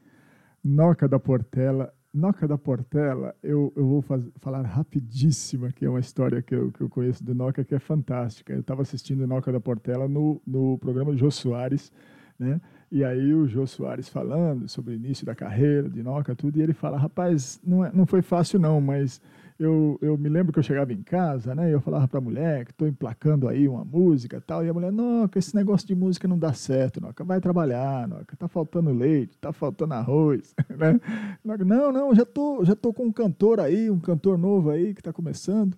[0.63, 5.99] Noca da Portela Noca da Portela, eu, eu vou faz, falar rapidíssimo que é uma
[5.99, 8.51] história que eu, que eu conheço do Noca que é fantástica.
[8.51, 11.91] Eu estava assistindo Noca da Portela no, no programa Jô Soares,
[12.37, 12.59] né?
[12.91, 16.61] E aí o Jô Soares falando sobre o início da carreira de Noca, tudo, e
[16.63, 19.21] ele fala, rapaz, não, é, não foi fácil não, mas
[19.59, 21.69] eu, eu me lembro que eu chegava em casa, né?
[21.69, 24.65] E eu falava para a mulher que estou emplacando aí uma música tal.
[24.65, 27.25] E a mulher, Noca, esse negócio de música não dá certo, Noca.
[27.25, 28.37] Vai trabalhar, Noca.
[28.37, 30.97] Tá faltando leite, tá faltando arroz, né?
[31.43, 35.01] Não, não, já tô, já tô com um cantor aí, um cantor novo aí que
[35.01, 35.77] está começando.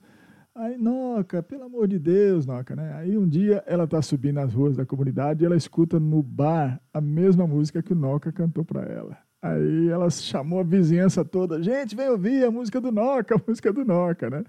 [0.53, 2.93] Aí, Noca, pelo amor de Deus, Noca, né?
[2.93, 6.79] Aí um dia ela tá subindo as ruas da comunidade e ela escuta no bar
[6.93, 9.30] a mesma música que o Noca cantou para ela.
[9.41, 13.73] Aí ela chamou a vizinhança toda, gente, vem ouvir a música do Noca, a música
[13.73, 14.43] do Noca, né?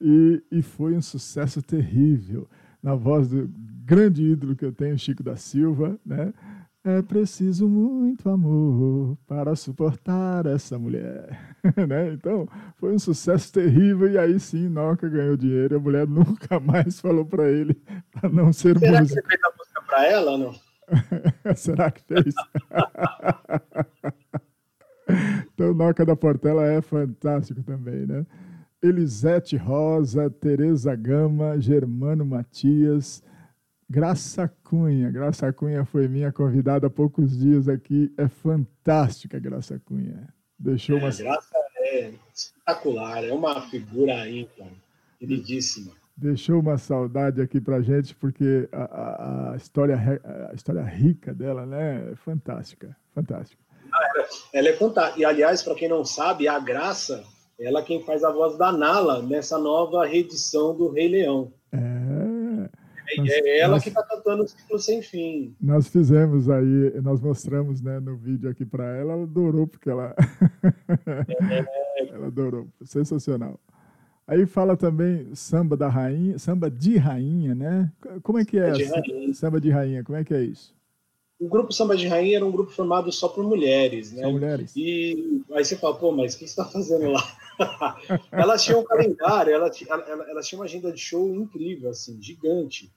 [0.00, 2.48] E, e foi um sucesso terrível,
[2.82, 3.48] na voz do
[3.84, 6.34] grande ídolo que eu tenho, Chico da Silva, né?
[6.84, 11.54] É preciso muito amor para suportar essa mulher.
[11.88, 12.12] né?
[12.12, 15.76] Então, foi um sucesso terrível e aí sim, Noca ganhou dinheiro.
[15.76, 19.20] A mulher nunca mais falou para ele para não ser Será músico.
[19.20, 20.54] Será que ele fez a música para ela ou não?
[21.56, 22.34] Será que fez?
[25.54, 28.26] então, Noca da Portela é fantástico também, né?
[28.82, 33.22] Elisete Rosa, Tereza Gama, Germano Matias,
[33.88, 35.10] Graça Cunha.
[35.10, 38.12] Graça Cunha foi minha convidada há poucos dias aqui.
[38.16, 40.28] É fantástica, Graça Cunha.
[40.58, 41.10] Deixou é, uma.
[41.10, 44.68] Graça é espetacular, é uma figura ímpar,
[45.18, 45.92] queridíssima.
[46.22, 49.98] Deixou uma saudade aqui pra gente, porque a, a, a história,
[50.48, 52.96] a história rica dela né, é fantástica.
[53.12, 53.60] Fantástica.
[53.92, 55.20] Ela, ela é fantástica.
[55.20, 57.24] E, aliás, para quem não sabe, a Graça,
[57.58, 61.52] ela é quem faz a voz da Nala nessa nova reedição do Rei Leão.
[61.72, 61.78] É.
[63.18, 65.56] Nós, é ela nós, que está cantando o ciclo sem fim.
[65.60, 70.14] Nós fizemos aí, nós mostramos né, no vídeo aqui para ela, ela adorou, porque ela.
[71.98, 72.06] É.
[72.14, 73.58] ela adorou, sensacional.
[74.32, 77.92] Aí fala também samba da rainha, samba de rainha, né?
[78.22, 78.70] Como é que é?
[78.70, 79.34] De rainha.
[79.34, 80.74] Samba de rainha, como é que é isso?
[81.38, 84.22] O grupo Samba de Rainha era um grupo formado só por mulheres, né?
[84.22, 84.72] Só mulheres.
[84.76, 87.36] E aí você fala, pô, mas o que você está fazendo lá?
[88.32, 92.90] elas tinham um calendário, elas, elas, elas tinham uma agenda de show incrível, assim, gigante.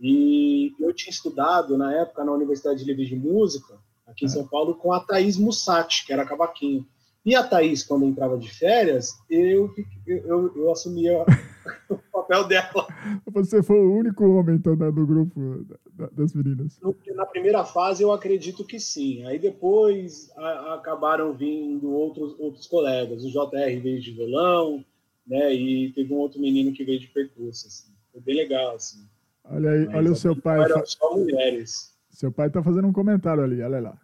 [0.00, 4.74] E eu tinha estudado, na época, na Universidade Livre de Música, aqui em São Paulo,
[4.74, 6.84] com a Thaís Mussati, que era cavaquinho.
[7.24, 9.72] E a Thaís, quando entrava de férias, eu,
[10.06, 11.24] eu, eu assumia
[11.88, 12.86] o papel dela.
[13.32, 15.64] Você foi o único homem, então, do grupo
[16.12, 16.80] das meninas?
[17.14, 19.24] Na primeira fase, eu acredito que sim.
[19.24, 23.24] Aí depois a, acabaram vindo outros, outros colegas.
[23.24, 24.84] O JR veio de violão,
[25.24, 25.54] né?
[25.54, 27.68] E teve um outro menino que veio de percurso.
[27.68, 27.92] Assim.
[28.10, 29.06] Foi bem legal, assim.
[29.44, 30.60] Olha aí, Mas, olha o seu pai.
[30.60, 31.92] Eram só mulheres.
[32.10, 33.98] Seu pai está fazendo um comentário ali, olha lá.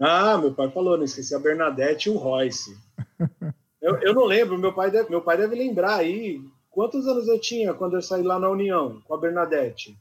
[0.00, 2.76] Ah, meu pai falou, não esqueci a Bernadette e o Royce.
[3.82, 6.40] eu, eu não lembro, meu pai, deve, meu pai deve lembrar aí.
[6.70, 9.98] Quantos anos eu tinha quando eu saí lá na União com a Bernadette?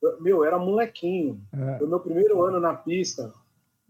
[0.00, 1.40] Eu, meu, era molequinho.
[1.52, 1.78] É.
[1.78, 3.32] Foi meu primeiro ano na pista,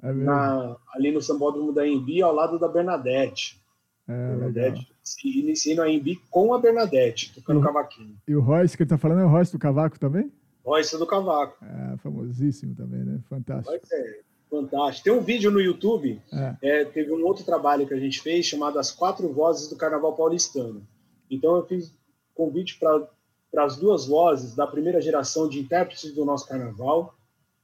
[0.03, 3.63] é na, ali no Sambódromo da Embi, ao lado da Bernadette.
[4.09, 8.17] É, Bernadette se iniciei no Embi com a Bernadette, tocando e, cavaquinho.
[8.27, 10.33] E o Royce que ele tá falando é o Royce do Cavaco também?
[10.65, 11.57] Royce do Cavaco.
[11.65, 13.21] É, famosíssimo também, né?
[13.29, 13.71] Fantástico.
[13.71, 15.05] Royce é fantástico.
[15.05, 16.57] Tem um vídeo no YouTube, é.
[16.63, 20.15] É, teve um outro trabalho que a gente fez chamado As Quatro Vozes do Carnaval
[20.15, 20.87] Paulistano.
[21.31, 21.93] Então eu fiz
[22.35, 27.15] convite para as duas vozes da primeira geração de intérpretes do nosso carnaval,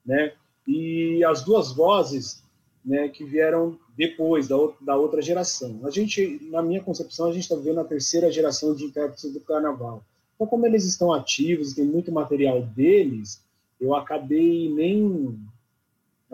[0.04, 0.32] né?
[0.66, 2.42] E as duas vozes,
[2.84, 5.80] né, que vieram depois da, da outra geração.
[5.84, 9.40] A gente, na minha concepção, a gente está vivendo a terceira geração de intérpretes do
[9.40, 10.02] carnaval.
[10.34, 13.42] Então, como eles estão ativos tem muito material deles,
[13.80, 15.38] eu acabei nem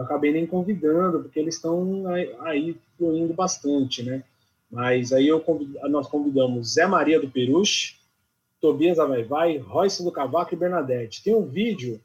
[0.00, 2.04] eu acabei nem convidando, porque eles estão
[2.40, 4.24] aí, fluindo bastante, né?
[4.70, 7.96] Mas aí eu convid, nós convidamos Zé Maria do Peruche,
[8.62, 11.22] Tobias Avaivai, Royce do Cavaco e Bernadette.
[11.22, 12.00] Tem um vídeo,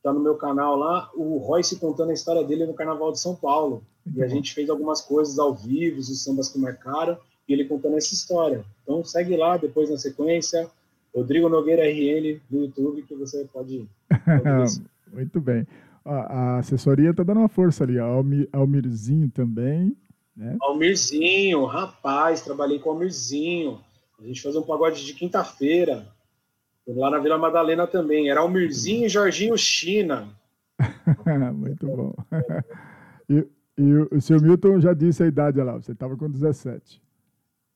[0.00, 3.34] tá no meu canal lá, o Royce contando a história dele no Carnaval de São
[3.34, 3.82] Paulo.
[4.14, 7.96] E a gente fez algumas coisas ao vivo, os sambas que marcaram, e ele contando
[7.96, 8.64] essa história.
[8.84, 10.70] Então segue lá, depois na sequência,
[11.12, 13.88] Rodrigo Nogueira RN no YouTube, que você pode.
[14.08, 14.82] pode
[15.12, 15.66] Muito bem.
[16.04, 17.98] A, assessoria está dando uma força ali.
[17.98, 19.96] Almir, Almirzinho também.
[20.36, 20.56] Né?
[20.60, 23.80] Almirzinho, rapaz, trabalhei com Almirzinho.
[24.18, 26.06] A gente fazia um pagode de quinta-feira.
[26.86, 28.30] Lá na Vila Madalena também.
[28.30, 30.28] Era Almirzinho e Jorginho China.
[31.54, 32.14] Muito bom.
[33.32, 33.46] E,
[33.78, 37.00] e o seu Milton já disse a idade lá, você estava com 17.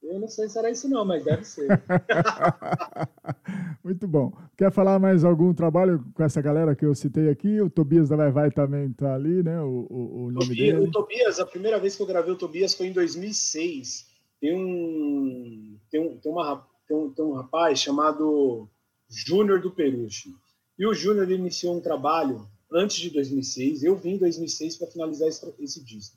[0.05, 1.67] Eu não sei se era isso não, mas deve ser.
[3.83, 4.33] Muito bom.
[4.57, 7.61] Quer falar mais algum trabalho com essa galera que eu citei aqui?
[7.61, 9.61] O Tobias da Vai Vai também está ali, né?
[9.61, 10.89] O, o, o nome Tobias, dele.
[10.89, 14.07] O Tobias, a primeira vez que eu gravei o Tobias foi em 2006.
[14.41, 18.69] Tem um, tem um, tem uma, tem um, tem um rapaz chamado
[19.09, 20.35] Júnior do Peruche.
[20.79, 23.83] E o Júnior iniciou um trabalho antes de 2006.
[23.83, 26.17] Eu vim em 2006 para finalizar esse, esse disco,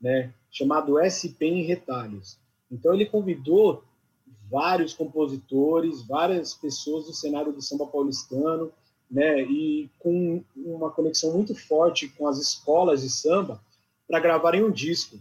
[0.00, 0.34] né?
[0.50, 2.38] Chamado SP em Retalhos.
[2.70, 3.84] Então ele convidou
[4.50, 8.72] vários compositores, várias pessoas do cenário do samba paulistano,
[9.10, 13.60] né, e com uma conexão muito forte com as escolas de samba
[14.08, 15.18] para gravarem um disco.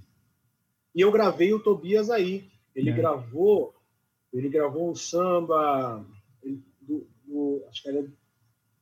[0.96, 2.50] E eu gravei o Tobias aí.
[2.76, 2.94] Ele é.
[2.94, 3.74] gravou
[4.34, 6.04] Ele gravou um samba
[6.82, 8.06] do, do acho que era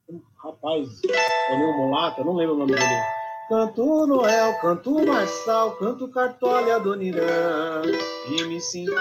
[0.09, 3.20] um rapaz, Toninho Molata, não lembro o nome dele.
[3.51, 7.81] Canto Noel, canto Marçal, canto Cartola Adonirã
[8.29, 8.95] e me sinto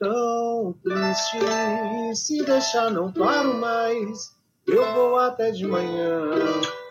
[0.00, 2.16] tão triste.
[2.16, 4.36] Se deixar, não paro mais.
[4.66, 6.28] Eu vou até de manhã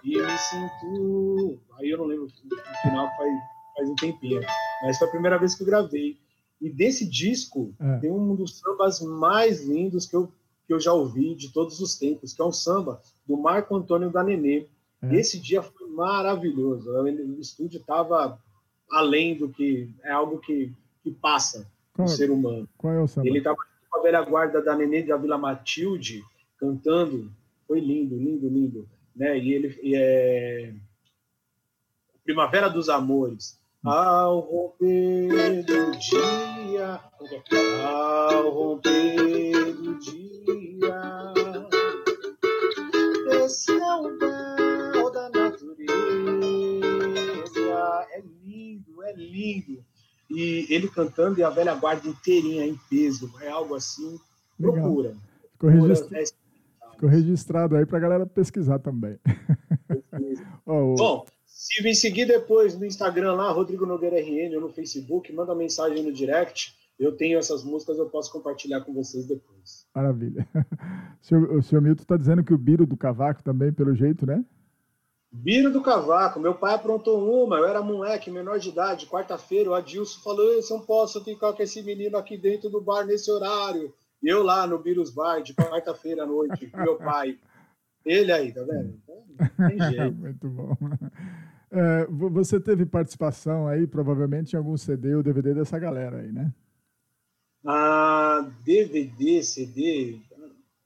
[0.01, 1.59] e me sinto.
[1.77, 3.33] Aí eu não lembro, no final faz,
[3.75, 4.39] faz um tempinho.
[4.83, 6.17] Mas foi a primeira vez que eu gravei.
[6.61, 7.97] E desse disco é.
[7.97, 10.31] tem um dos sambas mais lindos que eu,
[10.65, 14.09] que eu já ouvi de todos os tempos, que é um samba do Marco Antônio
[14.09, 14.67] da Nenê.
[15.01, 15.15] É.
[15.15, 16.91] Esse dia foi maravilhoso.
[16.91, 18.39] O estúdio estava
[18.89, 20.71] além do que é algo que,
[21.03, 22.69] que passa qual, no ser humano.
[22.77, 23.27] Qual é o samba?
[23.27, 23.57] Ele estava
[23.89, 26.23] com a velha guarda da Nenê da Vila Matilde
[26.59, 27.31] cantando.
[27.67, 28.87] Foi lindo, lindo, lindo.
[29.15, 29.39] Né?
[29.39, 30.73] E ele e é
[32.23, 33.59] Primavera dos Amores.
[33.83, 36.99] Ao romper do dia,
[37.85, 41.33] ao romper do dia,
[43.45, 44.36] esse é o
[49.17, 49.83] lindo.
[50.29, 54.19] E ele cantando e a velha guarda inteirinha em peso, é algo assim.
[54.59, 54.81] Legal.
[54.81, 55.15] Procura.
[55.53, 56.23] Ficou, registra...
[56.91, 59.17] Ficou registrado aí para a galera pesquisar também.
[60.65, 65.31] oh, Bom, se me seguir depois no Instagram lá, Rodrigo Nogueira RN, ou no Facebook,
[65.31, 66.75] manda mensagem no direct.
[66.99, 69.85] Eu tenho essas músicas, eu posso compartilhar com vocês depois.
[69.93, 70.47] Maravilha.
[71.19, 74.25] O senhor, o senhor Milton está dizendo que o Biro do Cavaco também, pelo jeito,
[74.25, 74.45] né?
[75.37, 79.73] Biro do Cavaco, meu pai aprontou uma, eu era moleque, menor de idade, quarta-feira, o
[79.73, 83.93] Adilson falou, eu não posso ficar com esse menino aqui dentro do bar nesse horário.
[84.21, 87.37] E eu lá no Biros Bar, de quarta-feira à noite, meu pai.
[88.03, 88.99] Ele aí, tá vendo?
[89.03, 90.15] Então, tem jeito.
[90.17, 90.75] Muito bom.
[91.69, 96.51] É, você teve participação aí, provavelmente, em algum CD ou DVD dessa galera aí, né?
[97.63, 100.19] Ah, DVD, CD,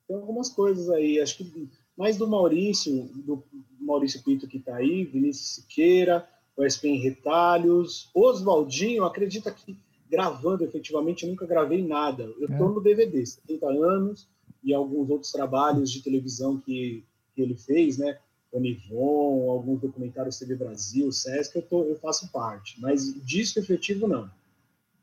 [0.08, 1.22] tem algumas coisas aí.
[1.22, 3.46] Acho que mais do Maurício, do
[3.91, 9.77] Maurício Pinto que está aí, Vinícius Siqueira, o SPM Retalhos, Oswaldinho, acredita que
[10.10, 12.23] gravando efetivamente, eu nunca gravei nada.
[12.23, 12.73] Eu estou é.
[12.73, 14.27] no DVD, 70 anos,
[14.62, 18.17] e alguns outros trabalhos de televisão que, que ele fez, né?
[18.51, 22.80] Onivon, alguns documentários TV Brasil, Sesc, eu, tô, eu faço parte.
[22.82, 24.30] Mas disco efetivo, não.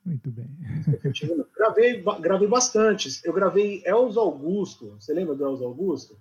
[0.05, 0.47] Muito bem.
[0.93, 1.47] Efetivo, não.
[1.57, 3.21] Gravei, gravei bastante.
[3.25, 4.97] Eu gravei Elzo Augusto.
[5.01, 6.17] Você lembra do Elzo Augusto?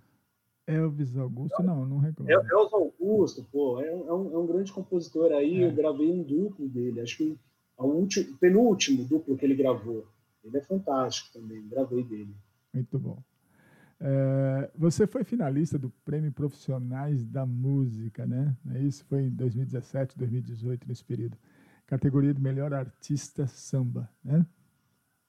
[0.67, 2.29] Elvis Augusto, não, não recordo.
[2.29, 5.63] Elzo Augusto, pô, é um, é um, é um grande compositor aí.
[5.63, 5.67] É.
[5.67, 6.99] Eu gravei um duplo dele.
[6.99, 7.39] Acho que
[7.77, 10.05] o último, penúltimo duplo que ele gravou.
[10.43, 11.67] Ele é fantástico também.
[11.67, 12.35] Gravei dele.
[12.73, 13.23] Muito bom.
[13.99, 18.55] É, você foi finalista do Prêmio Profissionais da Música, né?
[18.75, 21.37] É isso foi em 2017, 2018, nesse período.
[21.85, 24.45] Categoria de melhor artista samba, né?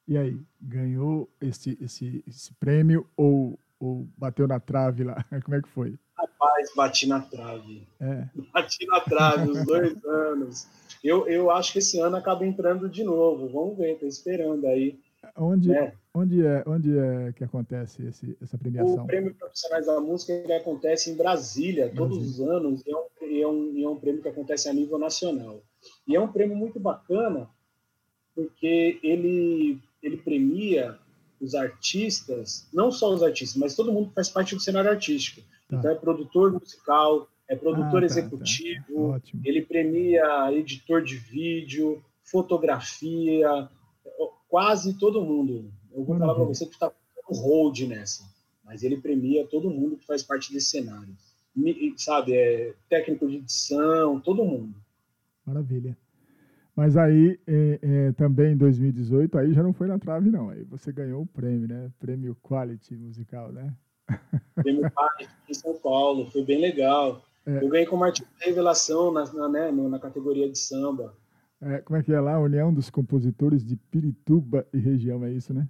[0.06, 5.24] E aí, ganhou esse, esse, esse prêmio ou, ou bateu na trave lá?
[5.44, 5.94] Como é que foi?
[6.16, 7.86] Rapaz, bati na trave.
[8.00, 8.28] É.
[8.52, 10.66] Bati na trave os dois anos.
[11.02, 13.48] Eu, eu acho que esse ano acaba entrando de novo.
[13.48, 14.98] Vamos ver, estou esperando aí.
[15.36, 15.92] Onde, é.
[16.14, 19.04] onde, é, onde é que acontece esse, essa premiação?
[19.04, 21.96] O Prêmio Profissionais da Música ele acontece em Brasília, Brasília.
[21.96, 24.98] todos os anos, e é, um, é, um, é um prêmio que acontece a nível
[24.98, 25.60] nacional.
[26.06, 27.48] E é um prêmio muito bacana,
[28.34, 30.98] porque ele, ele premia
[31.40, 35.40] os artistas, não só os artistas, mas todo mundo que faz parte do cenário artístico.
[35.68, 35.76] Tá.
[35.76, 38.06] Então, é produtor musical, é produtor ah, tá, tá.
[38.06, 39.38] executivo, tá.
[39.44, 43.68] ele premia editor de vídeo, fotografia,
[44.48, 45.70] quase todo mundo.
[45.92, 46.92] Eu vou falar para você que está
[47.30, 48.24] um hold nessa,
[48.64, 51.14] mas ele premia todo mundo que faz parte desse cenário.
[51.96, 54.74] Sabe, é técnico de edição, todo mundo.
[55.44, 55.96] Maravilha.
[56.78, 60.50] Mas aí, é, é, também em 2018, aí já não foi na trave, não.
[60.50, 61.90] Aí você ganhou o prêmio, né?
[61.98, 63.74] Prêmio Quality Musical, né?
[64.54, 67.24] Prêmio Quality em São Paulo, foi bem legal.
[67.44, 67.64] É.
[67.64, 71.12] Eu ganhei como artista revelação na, na, né, na categoria de samba.
[71.60, 72.38] É, como é que é lá?
[72.38, 75.68] União dos Compositores de Pirituba e região, é isso, né?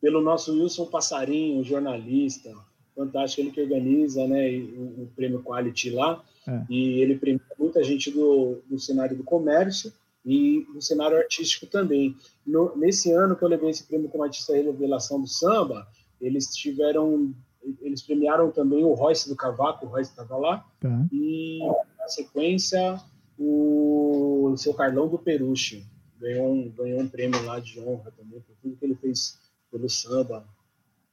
[0.00, 2.54] Pelo nosso Wilson Passarinho, jornalista,
[2.94, 6.22] fantástico, ele que organiza né, o, o prêmio Quality lá.
[6.46, 6.64] É.
[6.68, 9.92] E ele premia muita gente do, do cenário do comércio
[10.24, 12.16] e do cenário artístico também.
[12.46, 15.86] No, nesse ano que eu levei esse prêmio como artista revelação do samba,
[16.20, 17.34] eles tiveram,
[17.80, 21.06] eles premiaram também o Royce do Cavaco, o Royce estava lá, tá.
[21.12, 21.60] e
[21.98, 23.00] na sequência
[23.38, 25.84] o, o seu Carlão do Peruche
[26.20, 29.38] ganhou um, ganhou um prêmio lá de honra também por tudo que ele fez
[29.70, 30.46] pelo samba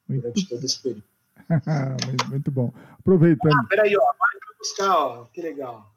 [0.08, 0.22] muito...
[0.22, 1.04] durante todo esse período.
[2.30, 2.72] muito bom.
[3.00, 3.54] Aproveitando.
[3.54, 4.02] Ah, peraí, ó,
[4.60, 5.92] buscar, ó, que legal.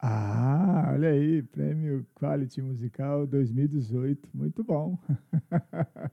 [0.00, 0.58] Ah,
[0.98, 4.30] Olha aí, Prêmio Quality Musical 2018.
[4.34, 4.98] Muito bom.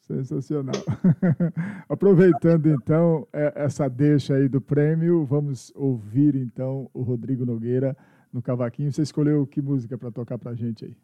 [0.00, 0.72] Sensacional.
[1.90, 7.94] Aproveitando então é, essa deixa aí do prêmio, vamos ouvir então o Rodrigo Nogueira
[8.32, 8.90] no cavaquinho.
[8.90, 10.96] Você escolheu que música para tocar para a gente aí?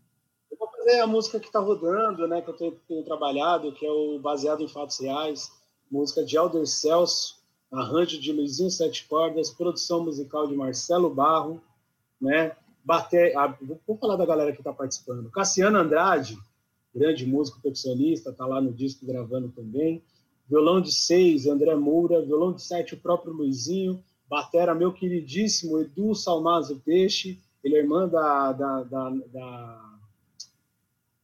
[0.50, 3.84] Eu vou fazer a música que está rodando, né, que eu tenho, tenho, trabalhado, que
[3.84, 5.52] é o Baseado em Fatos Reais,
[5.90, 7.37] música de Alder Celso,
[7.70, 11.60] arranjo de Luizinho Sete Cordas, produção musical de Marcelo Barro,
[12.20, 12.56] né?
[12.84, 13.56] Bater, ah,
[13.86, 15.30] vou falar da galera que está participando.
[15.30, 16.38] Cassiano Andrade,
[16.94, 20.02] grande músico percussionista, está lá no disco gravando também.
[20.48, 22.24] Violão de seis, André Moura.
[22.24, 24.02] Violão de sete, o próprio Luizinho.
[24.28, 27.38] Batera, meu queridíssimo Edu Salmazo Peixe.
[27.62, 29.98] Ele é irmã da, da, da, da,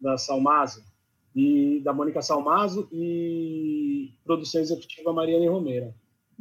[0.01, 0.85] da Salmazo
[1.35, 5.95] e da Mônica Salmazo e produção executiva Mariane Romero.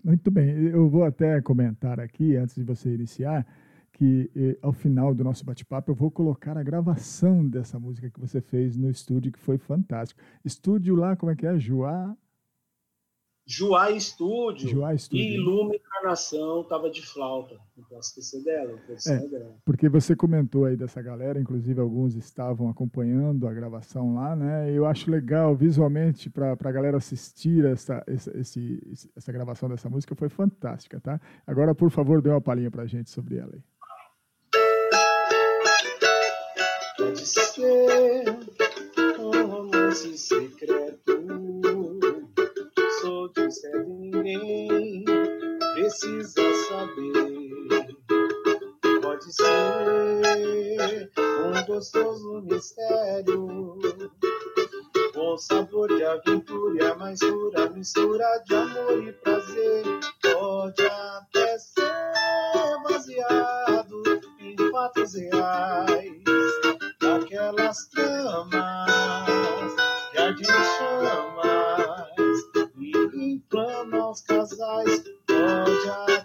[0.03, 3.45] Muito bem, eu vou até comentar aqui, antes de você iniciar,
[3.93, 8.19] que eh, ao final do nosso bate-papo eu vou colocar a gravação dessa música que
[8.19, 10.19] você fez no estúdio, que foi fantástico.
[10.43, 11.57] Estúdio lá, como é que é?
[11.57, 12.15] Joá?
[13.45, 14.69] Joá Estúdio.
[14.69, 15.25] Joá Estúdio.
[15.25, 17.55] E Lume Encarnação estava de flauta.
[17.75, 19.55] Não posso esquecer dela, é, dela.
[19.65, 24.71] Porque você comentou aí dessa galera, inclusive alguns estavam acompanhando a gravação lá, né?
[24.71, 30.15] Eu acho legal visualmente para a galera assistir essa, essa, esse, essa gravação dessa música,
[30.15, 31.19] foi fantástica, tá?
[31.45, 33.61] Agora, por favor, dê uma palhinha para a gente sobre ela aí.
[36.97, 38.23] Pode ser
[39.19, 41.12] um romance secreto.
[43.23, 45.05] Sou de ser ninguém
[45.75, 47.95] precisa saber.
[49.01, 51.09] Pode ser
[51.45, 53.79] um gostoso mistério.
[55.13, 59.85] Com sabor de aventura e a mais pura mistura de amor e prazer.
[60.21, 62.03] Pode até ser
[62.83, 64.03] baseado
[64.41, 66.23] em fatos reais
[66.99, 69.75] daquelas tramas
[70.11, 71.32] que ardem chamas e
[74.13, 75.03] inflamam os casais.
[75.27, 76.22] Pode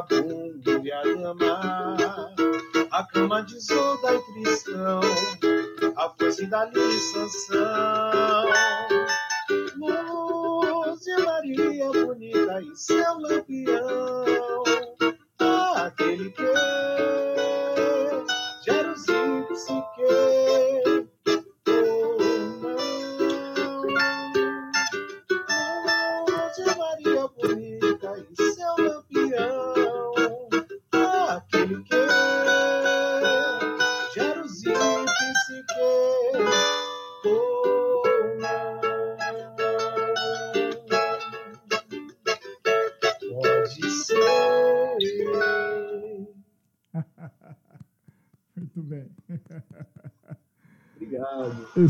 [0.00, 2.34] vagabundo e a dama,
[2.90, 5.00] a cama de Zoda e Tristão,
[5.96, 7.59] a força da liçação.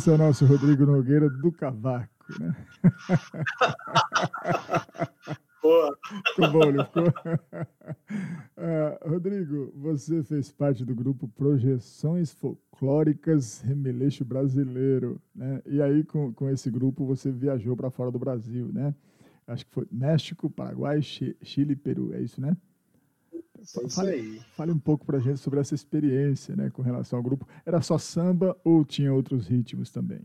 [0.01, 2.09] Esse é o nosso Rodrigo Nogueira do Cavaco,
[2.41, 2.57] né?
[5.63, 5.95] Boa.
[6.29, 7.09] Ficou bom, não ficou?
[8.57, 15.61] Uh, Rodrigo, você fez parte do grupo Projeções Folclóricas Remeleixo Brasileiro, né?
[15.67, 18.95] E aí, com, com esse grupo, você viajou para fora do Brasil, né?
[19.47, 22.57] Acho que foi México, Paraguai, Chile e Peru, é isso, né?
[23.61, 24.41] É isso aí.
[24.53, 27.47] Fale um pouco para a gente sobre essa experiência, né, com relação ao grupo.
[27.65, 30.21] Era só samba ou tinha outros ritmos também?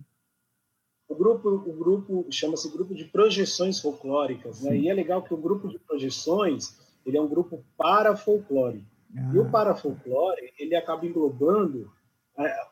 [1.07, 4.75] O grupo, o grupo chama-se Grupo de Projeções Folclóricas, né?
[4.75, 6.75] E é legal que o grupo de projeções
[7.05, 8.83] ele é um grupo para folclore.
[9.15, 9.31] Ah.
[9.33, 11.91] E o para folclore ele acaba englobando
[12.37, 12.67] é,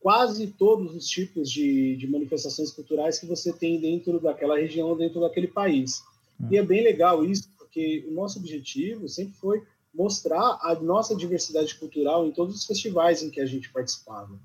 [0.00, 5.20] quase todos os tipos de, de, manifestações culturais que você tem dentro daquela região, dentro
[5.20, 6.02] daquele país.
[6.40, 6.48] Ah.
[6.50, 9.62] E é bem legal isso, porque o nosso objetivo sempre foi
[9.98, 14.38] mostrar a nossa diversidade cultural em todos os festivais em que a gente participava.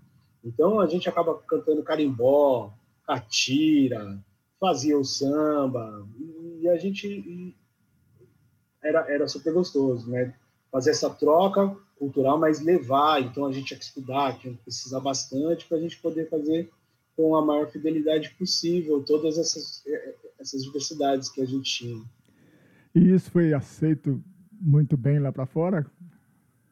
[0.44, 2.74] Então a gente acaba cantando carimbó,
[3.06, 4.20] catira,
[4.60, 6.08] fazia o samba
[6.60, 7.56] e a gente e
[8.82, 10.34] era era super gostoso, né?
[10.72, 13.22] Fazer essa troca cultural, mas levar.
[13.22, 16.72] Então a gente tinha que estudar, tinha que precisar bastante para a gente poder fazer
[17.16, 19.84] com a maior fidelidade possível todas essas
[20.40, 22.04] essas diversidades que a gente tinha.
[22.96, 24.22] E isso foi aceito
[24.64, 25.86] muito bem lá para fora?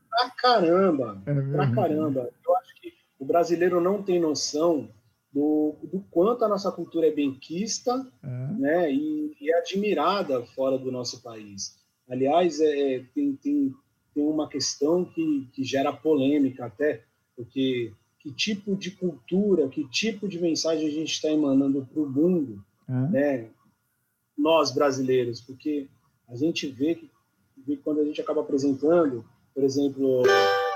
[0.10, 1.22] pra caramba.
[1.26, 2.30] É pra caramba.
[2.46, 4.90] Eu acho que o brasileiro não tem noção
[5.34, 8.28] do, do quanto a nossa cultura é benquista é.
[8.60, 11.80] Né, e, e, é admirada fora do nosso país.
[12.10, 13.74] Aliás, é, é, tem, tem,
[14.14, 17.04] tem uma questão que, que gera polêmica até,
[17.36, 22.08] porque que tipo de cultura, que tipo de mensagem a gente está emanando para o
[22.08, 22.94] mundo, é.
[23.10, 23.50] né?
[24.38, 25.88] nós brasileiros, porque
[26.28, 27.10] a gente vê que,
[27.62, 30.24] que quando a gente acaba apresentando, por exemplo,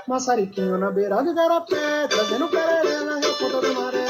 [0.06, 4.06] Maçariquinho na beirada do garapé, trazendo pereré na reponta do maré.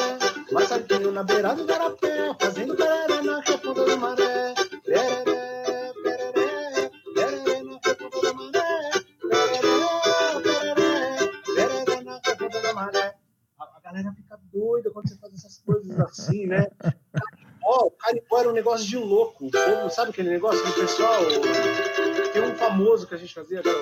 [0.53, 4.55] Maçariquinho na beirada do garapé, fazendo pereré na reponta do maré.
[4.85, 8.91] Pereré, pereré, pereré na reponta do maré.
[9.23, 12.73] Pereré, pereré, pereré na reponta
[13.59, 16.69] a galera fica doida quando você faz essas coisas assim, né?
[17.69, 19.47] Ó, o carimbó era um negócio de louco.
[19.47, 21.21] O povo, sabe aquele negócio do pessoal?
[22.33, 23.73] Tem um famoso que a gente fazia, né?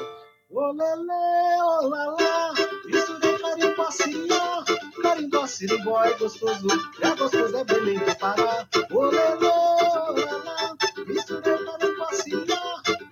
[0.49, 2.55] Olelê, olalá,
[2.87, 4.65] misturei carimbó, sirió,
[5.03, 6.67] carimbó, sirimbó é gostoso,
[7.03, 8.67] é gostoso, é Belém do Pará.
[8.91, 10.77] Olelê, olalá,
[11.07, 12.57] misturei carimbó, sirió,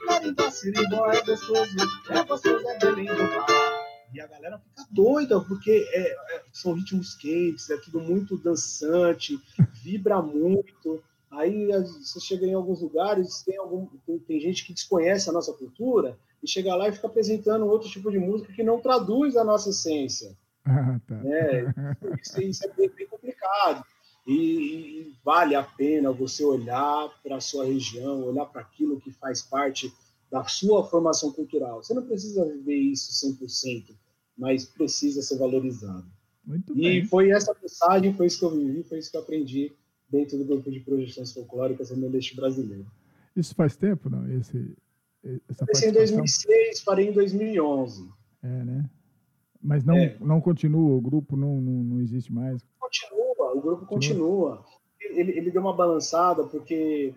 [0.07, 1.77] carimbó, sirimbó é gostoso,
[2.09, 3.72] é gostoso, é Belém do Pará.
[4.13, 9.39] E a galera fica doida, porque é, é, são ritmos quentes, é tudo muito dançante,
[9.83, 11.03] vibra muito.
[11.31, 15.53] Aí você chega em alguns lugares, tem, algum, tem, tem gente que desconhece a nossa
[15.53, 19.45] cultura, e chega lá e fica apresentando outro tipo de música que não traduz a
[19.45, 20.37] nossa essência.
[20.65, 21.17] Ah, tá.
[21.17, 21.75] né?
[22.23, 23.85] isso, isso, é bem, bem complicado.
[24.25, 29.11] E, e, vale a pena você olhar para a sua região, olhar para aquilo que
[29.11, 29.93] faz parte
[30.31, 31.83] da sua formação cultural.
[31.83, 33.93] Você não precisa viver isso 100%,
[34.37, 36.07] mas precisa ser valorizado.
[36.45, 37.05] Muito e bem.
[37.07, 39.73] foi essa mensagem, foi isso que eu vivi, foi isso que eu aprendi
[40.09, 42.87] dentro do grupo de projeções folclóricas no Nordeste Brasileiro.
[43.35, 44.31] Isso faz tempo, não?
[44.31, 44.77] Esse,
[45.49, 48.11] essa Comecei em 2006, parei em 2011.
[48.43, 48.91] É, né?
[49.63, 50.17] Mas não, é.
[50.21, 52.61] não continua, o grupo não, não, não existe mais?
[52.79, 54.57] Continua, o grupo continua.
[54.57, 54.83] continua.
[55.01, 57.15] Ele, ele deu uma balançada porque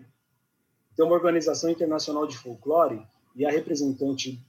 [0.96, 3.02] tem uma organização internacional de folclore
[3.34, 4.40] e a representante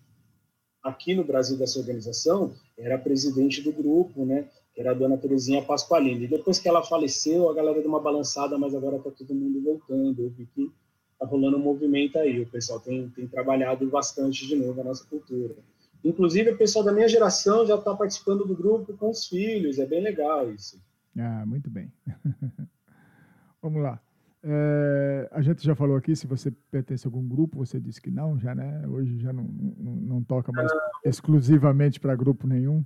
[0.87, 4.47] aqui no Brasil dessa organização era a presidente do grupo, né?
[4.73, 6.27] Que era a dona Terezinha Pasqualini.
[6.27, 10.23] Depois que ela faleceu, a galera deu uma balançada, mas agora está todo mundo voltando.
[10.23, 10.71] Eu vi que
[11.19, 12.41] tá rolando um movimento aí.
[12.41, 15.55] O pessoal tem, tem trabalhado bastante de novo a nossa cultura.
[16.03, 19.79] Inclusive, o pessoal da minha geração já está participando do grupo com os filhos.
[19.79, 20.79] É bem legal isso.
[21.17, 21.91] Ah, muito bem.
[23.61, 23.99] Vamos lá.
[24.43, 28.11] É, a gente já falou aqui, se você pertence a algum grupo, você disse que
[28.11, 28.87] não, já, né?
[28.87, 32.85] Hoje já não, não, não toca mais ah, exclusivamente para grupo nenhum.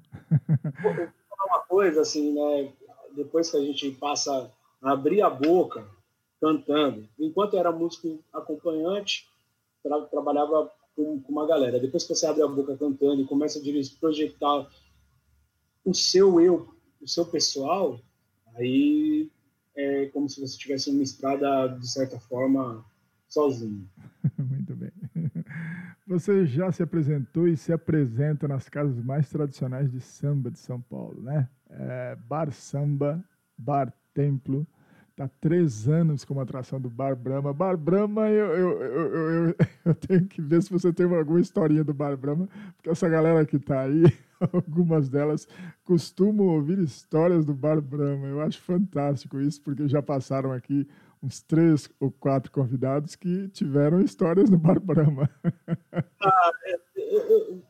[0.81, 2.71] Vou falar uma coisa, assim, né?
[3.15, 4.49] Depois que a gente passa
[4.81, 5.85] a abrir a boca
[6.39, 7.07] cantando.
[7.19, 9.29] Enquanto eu era músico acompanhante,
[9.83, 11.79] tra trabalhava com, com, uma galera.
[11.79, 14.67] Depois que você abre a boca cantando e começa a projetar
[15.83, 17.99] o seu eu, o seu pessoal,
[18.55, 19.29] aí
[19.75, 22.83] é como se você tivesse uma estrada, de certa forma,
[23.27, 23.87] sozinho.
[24.37, 24.91] Muito bem.
[26.07, 30.81] Você já se apresentou e se apresenta nas casas mais tradicionais de samba de São
[30.81, 31.47] Paulo, né?
[31.69, 33.23] É, bar Samba,
[33.57, 34.67] Bar Templo,
[35.11, 37.53] Está três anos como atração do Bar Brahma.
[37.53, 39.55] Bar Brahma, eu, eu, eu,
[39.85, 43.45] eu, tenho que ver se você tem alguma historinha do Bar Brahma, porque essa galera
[43.45, 44.03] que está aí,
[44.53, 45.47] algumas delas
[45.83, 48.27] costumam ouvir histórias do Bar Brahma.
[48.27, 50.87] Eu acho fantástico isso, porque já passaram aqui
[51.21, 55.29] uns três ou quatro convidados que tiveram histórias no Bar Brahma.
[56.23, 56.51] Ah,
[56.95, 57.19] eu,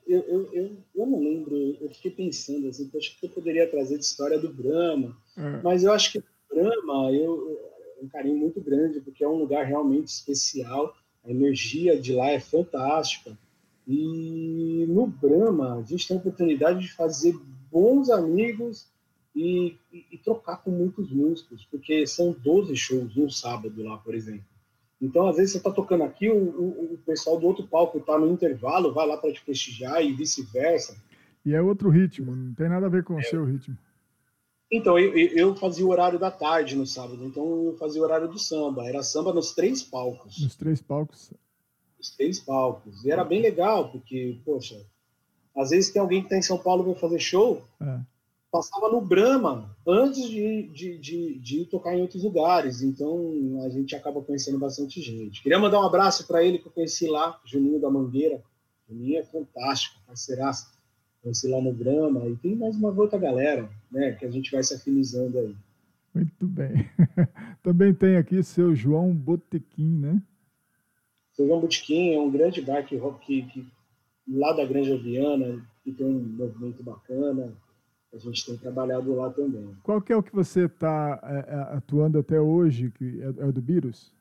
[0.06, 4.04] eu, eu, eu, não lembro, eu fiquei pensando assim, acho que eu poderia trazer de
[4.04, 5.62] história do Brahma, é.
[5.64, 7.58] mas eu acho que Brahma, eu,
[8.02, 10.94] um carinho muito grande, porque é um lugar realmente especial,
[11.24, 13.38] a energia de lá é fantástica.
[13.88, 17.36] E no Brahma, a gente tem a oportunidade de fazer
[17.72, 18.88] bons amigos
[19.36, 24.14] e, e, e trocar com muitos músicos, porque são 12 shows no sábado lá, por
[24.14, 24.46] exemplo.
[25.02, 28.20] Então, às vezes, você está tocando aqui, o, o, o, pessoal do outro palco está
[28.20, 30.96] no intervalo, vai lá para te prestigiar e vice-versa.
[31.44, 33.22] E é outro ritmo, não tem nada a ver com é.
[33.22, 33.76] o seu ritmo.
[34.72, 38.28] Então, eu, eu, fazia o horário da tarde no sábado, então eu fazia o horário
[38.28, 38.88] do samba.
[38.88, 40.42] Era samba nos três palcos.
[40.42, 41.34] Nos três palcos?
[42.02, 43.06] Nos três palcos.
[43.06, 44.84] E era bem legal, porque, poxa,
[45.56, 48.00] às vezes tem alguém que está em São Paulo para fazer show, é.
[48.52, 52.82] passava no Brahma antes de, de, de, de, tocar em outros lugares.
[52.82, 55.44] Então a gente acaba conhecendo bastante gente.
[55.44, 58.42] Queria mandar um abraço para ele que eu conheci lá, Juninho da Mangueira.
[58.90, 60.82] Juninho é fantástico, parceiraço
[61.22, 64.64] Conheci lá no Grama, e tem mais uma outra galera, né, que a gente vai
[64.64, 65.56] se afinizando aí.
[66.16, 66.90] Muito bem.
[67.62, 70.22] Também tem aqui seu João Botequim, né?
[71.42, 73.68] Seu João Botequim é um grande bar que, que, que
[74.28, 77.52] lá da Grande Aviana, que tem um movimento bacana.
[78.14, 79.76] A gente tem trabalhado lá também.
[79.84, 83.46] Qual que é o que você está é, é, atuando até hoje, que é, é
[83.46, 84.14] o do Virus?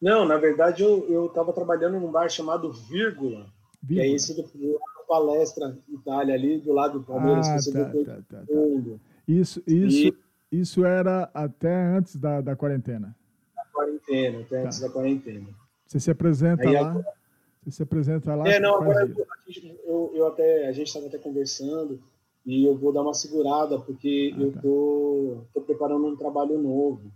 [0.00, 3.46] Não, na verdade eu estava trabalhando num bar chamado Vírgula,
[3.82, 3.86] Vírgula.
[3.88, 7.72] que é esse do, do palestra Itália ali, do lado do Palmeiras, ah, que você
[7.72, 9.00] tá, tá, tá, tá.
[9.26, 10.16] Isso, isso,
[10.52, 10.60] e...
[10.60, 13.14] isso era até antes da, da quarentena?
[13.56, 14.66] Da quarentena, até tá.
[14.66, 15.48] antes da quarentena.
[15.88, 16.90] Você se apresenta Aí, lá?
[16.90, 17.06] Agora...
[17.64, 18.48] Você se apresenta lá?
[18.48, 19.26] É, não, agora eu,
[19.84, 22.00] eu, eu, até, a gente estava até conversando
[22.44, 24.60] e eu vou dar uma segurada porque ah, eu tá.
[24.60, 27.10] tô, tô preparando um trabalho novo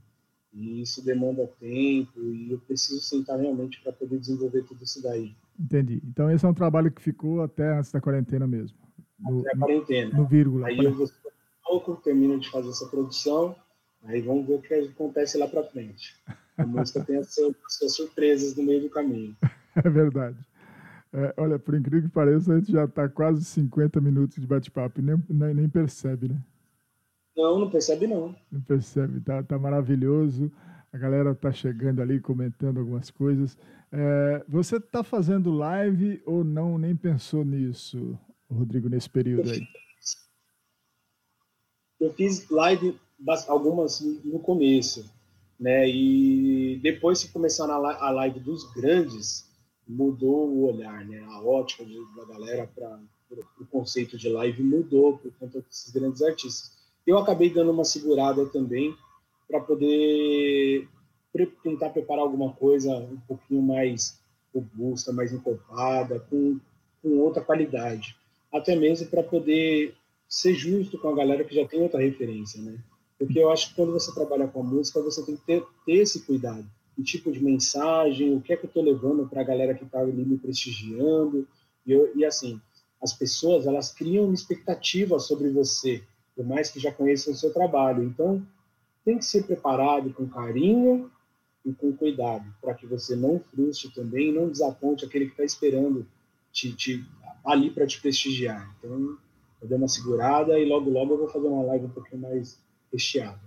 [0.53, 5.35] e isso demanda tempo e eu preciso sentar realmente para poder desenvolver tudo isso daí.
[5.59, 6.03] Entendi.
[6.05, 8.79] Então esse é um trabalho que ficou até antes da quarentena mesmo.
[9.19, 10.17] No, até a quarentena.
[10.17, 10.67] No vírgula.
[10.67, 11.07] Aí eu vou
[11.63, 13.55] pouco, termino de fazer essa produção,
[14.05, 16.15] aí vamos ver o que acontece lá para frente.
[16.59, 19.37] A música tem as suas, as suas surpresas no meio do caminho.
[19.75, 20.37] É verdade.
[21.15, 25.01] É, olha, por incrível que pareça, a gente já está quase 50 minutos de bate-papo
[25.01, 26.39] e nem, nem, nem, percebe, né?
[27.35, 28.37] Não, não percebe não.
[28.51, 30.53] Não percebe, tá, tá maravilhoso.
[30.93, 33.57] A galera tá chegando ali, comentando algumas coisas.
[33.91, 36.77] É, você está fazendo live ou não?
[36.77, 38.19] Nem pensou nisso,
[38.51, 39.67] Rodrigo, nesse período aí?
[42.01, 42.99] Eu fiz live
[43.49, 45.11] algumas no começo,
[45.63, 45.89] né?
[45.89, 49.49] E depois que começar a live dos grandes,
[49.89, 51.21] mudou o olhar, né?
[51.29, 51.85] A ótica
[52.17, 52.99] da galera para
[53.61, 56.73] o conceito de live mudou por conta desses grandes artistas.
[57.07, 58.93] Eu acabei dando uma segurada também
[59.47, 60.89] para poder
[61.33, 64.21] pre tentar preparar alguma coisa um pouquinho mais
[64.53, 66.59] robusta, mais encorpada, com,
[67.01, 68.17] com outra qualidade.
[68.53, 69.95] Até mesmo para poder
[70.29, 72.79] ser justo com a galera que já tem outra referência, né?
[73.25, 75.93] Porque eu acho que quando você trabalha com a música, você tem que ter, ter
[75.93, 79.45] esse cuidado que tipo de mensagem, o que é que eu estou levando para a
[79.45, 81.47] galera que está ali me prestigiando.
[81.87, 82.61] E, eu, e, assim,
[83.03, 86.03] as pessoas, elas criam uma expectativa sobre você,
[86.37, 88.03] por mais que já conheçam o seu trabalho.
[88.03, 88.45] Então,
[89.05, 91.11] tem que ser preparado com carinho
[91.65, 96.07] e com cuidado, para que você não frustre também, não desaponte aquele que está esperando
[96.53, 97.05] te, te,
[97.45, 98.75] ali para te prestigiar.
[98.79, 99.17] Então,
[99.61, 102.59] eu dei uma segurada e logo, logo eu vou fazer uma live um pouquinho mais
[102.93, 103.41] recheada.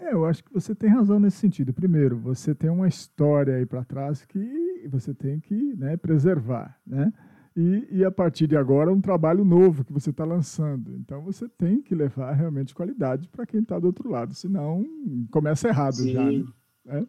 [0.00, 1.72] É, eu acho que você tem razão nesse sentido.
[1.72, 7.12] Primeiro, você tem uma história aí para trás que você tem que né, preservar, né?
[7.56, 10.94] E, e, a partir de agora, um trabalho novo que você está lançando.
[10.94, 14.86] Então, você tem que levar realmente qualidade para quem está do outro lado, senão
[15.32, 16.12] começa errado Sim.
[16.12, 16.24] já.
[16.24, 16.44] Né?
[16.86, 17.02] É?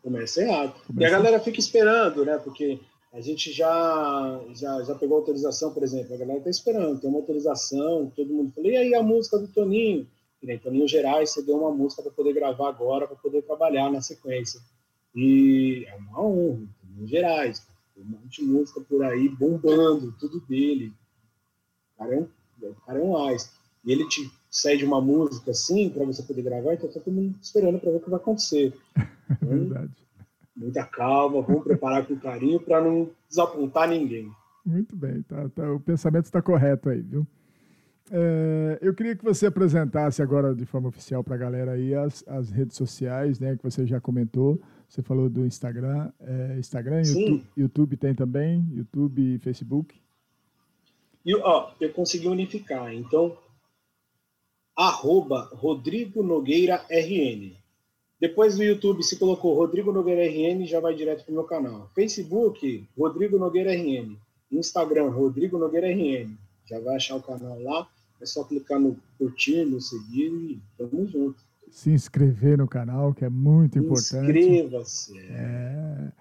[0.00, 0.74] Começa errado.
[0.86, 1.02] Começa...
[1.02, 2.38] E a galera fica esperando, né?
[2.38, 2.78] Porque
[3.12, 7.18] a gente já, já, já pegou autorização, por exemplo, a galera está esperando, tem uma
[7.18, 10.06] autorização, todo mundo falou, e aí a música do Toninho?
[10.42, 10.58] Né?
[10.58, 14.60] Toninho Gerais você deu uma música para poder gravar agora, para poder trabalhar na sequência.
[15.14, 20.40] E é uma honra, Toninho Gerais, tem um monte de música por aí bombando, tudo
[20.46, 20.92] dele.
[21.94, 22.28] O cara é um,
[22.70, 23.36] o cara é um.
[23.84, 27.34] E ele te cede uma música assim para você poder gravar, então tá todo mundo
[27.40, 28.74] esperando para ver o que vai acontecer.
[29.30, 29.92] Então, Verdade.
[30.56, 34.32] Muita calma, vamos preparar com carinho para não desapontar ninguém.
[34.64, 37.26] Muito bem, tá, tá o pensamento está correto aí, viu?
[38.10, 42.24] É, eu queria que você apresentasse agora de forma oficial para a galera aí as,
[42.26, 44.60] as redes sociais, né, que você já comentou.
[44.88, 50.00] Você falou do Instagram, é, Instagram, YouTube, YouTube, tem também, YouTube e Facebook.
[51.24, 52.94] E ó, eu consegui unificar.
[52.94, 53.36] Então,
[54.74, 57.52] arroba Rodrigo Nogueira RN.
[58.18, 61.90] Depois do YouTube, se colocou Rodrigo Nogueira RN, já vai direto para o meu canal.
[61.94, 64.16] Facebook, Rodrigo Nogueira RN.
[64.50, 66.34] Instagram, Rodrigo Nogueira RN.
[66.64, 67.88] Já vai achar o canal lá.
[68.20, 71.40] É só clicar no curtir, no seguir e tamo junto.
[71.70, 74.38] Se inscrever no canal, que é muito importante.
[74.38, 75.18] Inscreva-se.
[75.18, 76.12] É.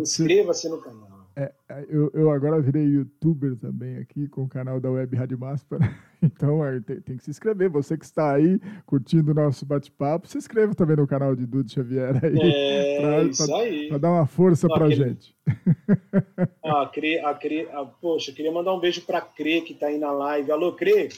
[0.00, 1.11] Inscreva-se no canal.
[1.34, 1.50] É,
[1.88, 5.80] eu, eu, agora virei youtuber também aqui com o canal da Web Rádio Máspera.
[6.24, 7.68] Então é, tem, tem, que se inscrever.
[7.68, 11.68] Você que está aí curtindo o nosso bate-papo, se inscreva também no canal de Dudu
[11.68, 12.38] Xavier aí.
[12.40, 13.88] É, pra, isso pra, aí.
[13.88, 15.08] Para dar uma força para aquele...
[15.08, 15.36] gente.
[16.64, 19.88] Ah, Cre, a Cre, ah, poxa, queria mandar um beijo para a Cre que está
[19.88, 20.52] aí na live.
[20.52, 21.08] Alô, Cre,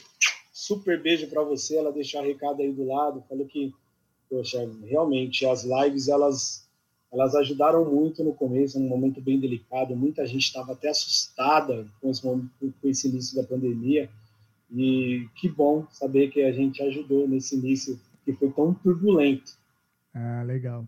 [0.51, 1.77] super beijo para você.
[1.77, 3.71] Ela deixou a recado aí do lado, falou que,
[4.27, 6.64] poxa, realmente as lives elas
[7.15, 9.95] elas ajudaram muito no começo, num momento bem delicado.
[9.95, 14.09] Muita gente estava até assustada com esse, momento, com esse início da pandemia.
[14.69, 19.53] E que bom saber que a gente ajudou nesse início que foi tão turbulento.
[20.13, 20.85] Ah, legal.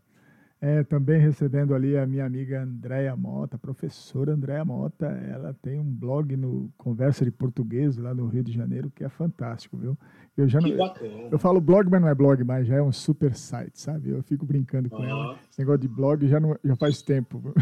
[0.60, 5.84] É, também recebendo ali a minha amiga Andréa Mota, professora Andréa Mota, ela tem um
[5.86, 9.96] blog no Conversa de Português lá no Rio de Janeiro que é fantástico, viu?
[10.36, 10.70] Eu já não,
[11.32, 14.10] eu falo blog, mas não é blog mais, já é um super site, sabe?
[14.10, 15.38] Eu fico brincando com ela.
[15.50, 17.54] Esse negócio de blog já, não, já faz tempo.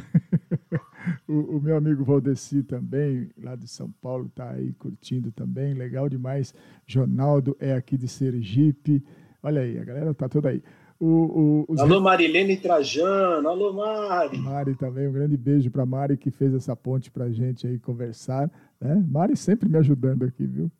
[1.27, 5.73] o, o, o, meu amigo Valdeci também, lá de São Paulo, está aí curtindo também,
[5.73, 6.53] legal demais.
[6.85, 9.01] Jonaldo é aqui de Sergipe.
[9.41, 10.61] Olha aí, a galera tá toda aí.
[10.99, 11.79] O, o, os...
[11.79, 13.47] Alô, Marilene Trajano.
[13.49, 14.37] Alô, Mari.
[14.37, 15.07] Mari também.
[15.07, 18.49] Um grande beijo para Mari que fez essa ponte para gente aí conversar.
[18.79, 19.03] Né?
[19.07, 20.71] Mari sempre me ajudando aqui, viu?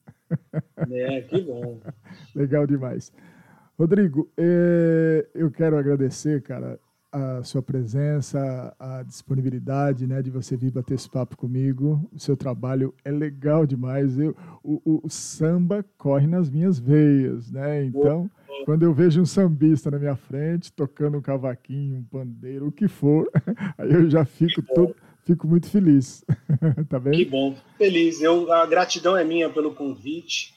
[0.90, 1.80] É, que bom.
[2.34, 3.12] Legal demais.
[3.78, 6.80] Rodrigo, eh, eu quero agradecer, cara,
[7.16, 12.10] a sua presença, a disponibilidade, né, de você vir bater esse papo comigo.
[12.14, 14.20] O seu trabalho é legal demais.
[14.20, 17.86] Eu, o, o, o samba corre nas minhas veias, né?
[17.86, 18.30] Então,
[18.64, 22.88] quando eu vejo um sambista na minha frente, tocando um cavaquinho, um pandeiro, o que
[22.88, 23.30] for,
[23.78, 26.24] aí eu já fico todo, fico muito feliz.
[26.90, 27.14] tá bem?
[27.14, 28.22] Que bom, feliz.
[28.22, 30.54] Eu, a gratidão é minha pelo convite,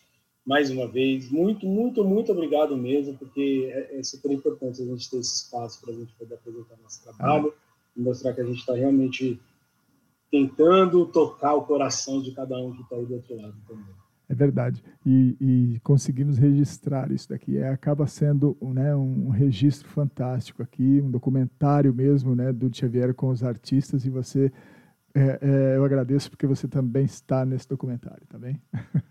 [0.47, 1.31] mais uma vez.
[1.31, 5.81] Muito, muito, muito obrigado mesmo, porque é, é super importante a gente ter esse espaço
[5.81, 7.61] para a gente poder apresentar nosso trabalho ah.
[7.97, 9.41] e mostrar que a gente está realmente
[10.31, 13.98] tentando tocar o coração de cada um que está aí do outro lado também.
[14.29, 14.83] É verdade.
[15.07, 17.57] E, e, conseguimos registrar isso daqui.
[17.57, 23.31] É, acaba sendo né, um registro fantástico aqui, um documentário mesmo né, do Xavier com
[23.31, 24.05] os artistas.
[24.05, 24.53] E você,
[25.15, 28.61] é, é, eu agradeço porque você também está nesse documentário, tá bem?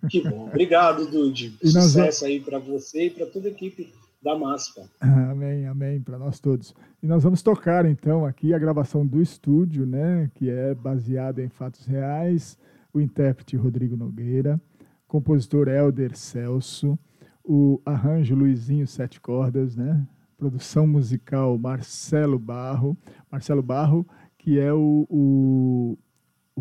[0.07, 0.47] Que bom.
[0.49, 1.57] Obrigado, Dude.
[1.63, 3.91] E Sucesso aí para você e para toda a equipe
[4.22, 4.84] da MASPA.
[5.01, 6.76] Amém, amém, para nós todos.
[7.01, 11.49] E nós vamos tocar então aqui a gravação do estúdio, né, que é baseada em
[11.49, 12.55] fatos reais.
[12.93, 14.59] O intérprete Rodrigo Nogueira
[15.08, 16.97] compositor Helder Celso,
[17.43, 20.05] o arranjo Luizinho Sete Cordas, né?
[20.38, 22.95] Produção musical Marcelo Barro,
[23.32, 24.05] Marcelo Barro,
[24.38, 25.97] que é o, o...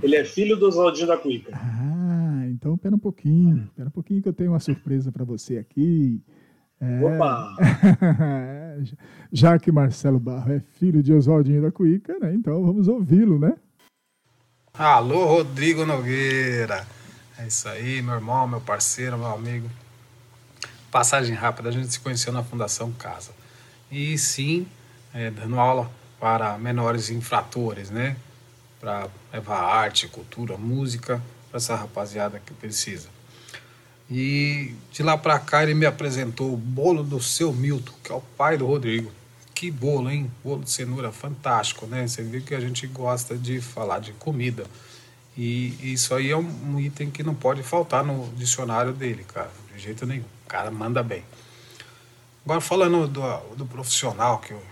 [0.03, 1.51] Ele é filho do Oswaldinho da Cuica.
[1.55, 5.59] Ah, então pera um pouquinho, espera um pouquinho que eu tenho uma surpresa para você
[5.59, 6.23] aqui.
[6.81, 7.05] É...
[7.05, 7.57] Opa!
[9.33, 12.33] Já que Marcelo Barro é filho de Oswaldinho da Cuica, né?
[12.35, 13.57] Então vamos ouvi-lo, né?
[14.75, 16.87] Alô, Rodrigo Nogueira.
[17.39, 19.71] É isso aí, meu irmão, meu parceiro, meu amigo.
[20.91, 23.31] Passagem rápida, a gente se conheceu na Fundação Casa.
[23.91, 24.67] E sim,
[25.13, 28.17] é, dando aula para menores infratores, né?
[28.81, 33.09] Para levar arte, cultura, música para essa rapaziada que precisa.
[34.11, 38.15] E de lá para cá ele me apresentou o bolo do seu Milton, que é
[38.15, 39.13] o pai do Rodrigo.
[39.55, 40.31] Que bolo, hein?
[40.43, 42.07] Bolo de cenoura fantástico, né?
[42.07, 44.65] Você viu que a gente gosta de falar de comida.
[45.37, 49.83] E isso aí é um item que não pode faltar no dicionário dele, cara, de
[49.83, 50.25] jeito nenhum.
[50.45, 51.23] O cara manda bem.
[52.45, 54.63] Agora, falando do, do profissional que o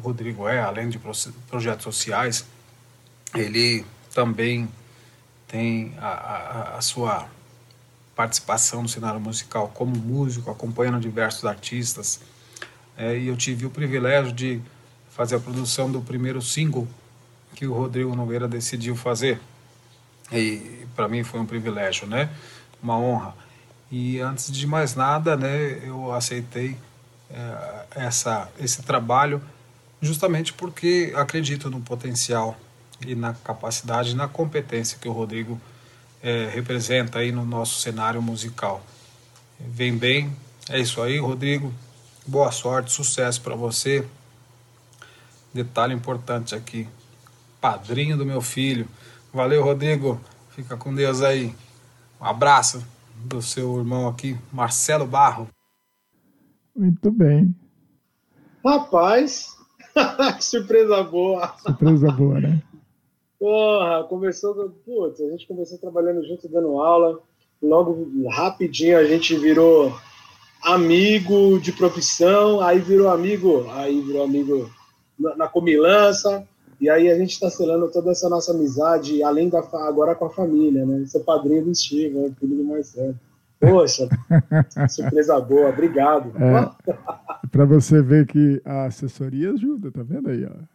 [0.00, 1.00] Rodrigo é, além de
[1.48, 2.46] projetos sociais,
[3.34, 4.68] ele também
[5.48, 7.28] tem a, a, a sua
[8.14, 12.20] participação no cenário musical como músico, acompanhando diversos artistas.
[12.96, 14.60] É, e eu tive o privilégio de
[15.10, 16.86] fazer a produção do primeiro single
[17.54, 19.40] que o Rodrigo Nogueira decidiu fazer
[20.32, 22.30] e para mim foi um privilégio, né?
[22.82, 23.34] Uma honra.
[23.90, 26.76] E antes de mais nada, né, eu aceitei
[27.30, 29.42] é, essa, esse trabalho
[30.00, 32.56] justamente porque acredito no potencial
[33.06, 35.60] e na capacidade, na competência que o Rodrigo
[36.22, 38.84] é, representa aí no nosso cenário musical.
[39.60, 40.34] Vem bem,
[40.68, 41.72] é isso aí, Rodrigo.
[42.26, 44.06] Boa sorte, sucesso para você.
[45.52, 46.88] Detalhe importante aqui,
[47.60, 48.88] padrinho do meu filho.
[49.32, 50.20] Valeu, Rodrigo.
[50.50, 51.54] Fica com Deus aí.
[52.20, 52.84] Um abraço
[53.24, 55.48] do seu irmão aqui, Marcelo Barro.
[56.76, 57.54] Muito bem.
[58.62, 59.56] Rapaz,
[60.38, 61.54] surpresa boa.
[61.58, 62.62] Surpresa boa, né?
[63.38, 64.54] Porra, começou.
[64.84, 67.18] Putz, a gente começou trabalhando junto, dando aula.
[67.62, 69.98] Logo, rapidinho, a gente virou
[70.62, 74.70] amigo de profissão, aí virou amigo, aí virou amigo
[75.18, 76.46] na, na comilança,
[76.82, 80.30] e aí a gente está selando toda essa nossa amizade, além da agora com a
[80.30, 81.06] família, né?
[81.06, 82.28] Seu padrinho do Steve, né?
[82.40, 83.14] filho do Marcelo.
[83.60, 84.08] Poxa,
[84.90, 86.32] surpresa boa, obrigado.
[86.36, 86.92] É,
[87.52, 90.44] Para você ver que a assessoria ajuda, tá vendo aí?
[90.44, 90.72] Ó.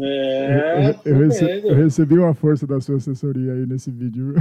[0.00, 4.34] É, eu, eu, recebi, eu, recebi, uma força da sua assessoria aí nesse vídeo.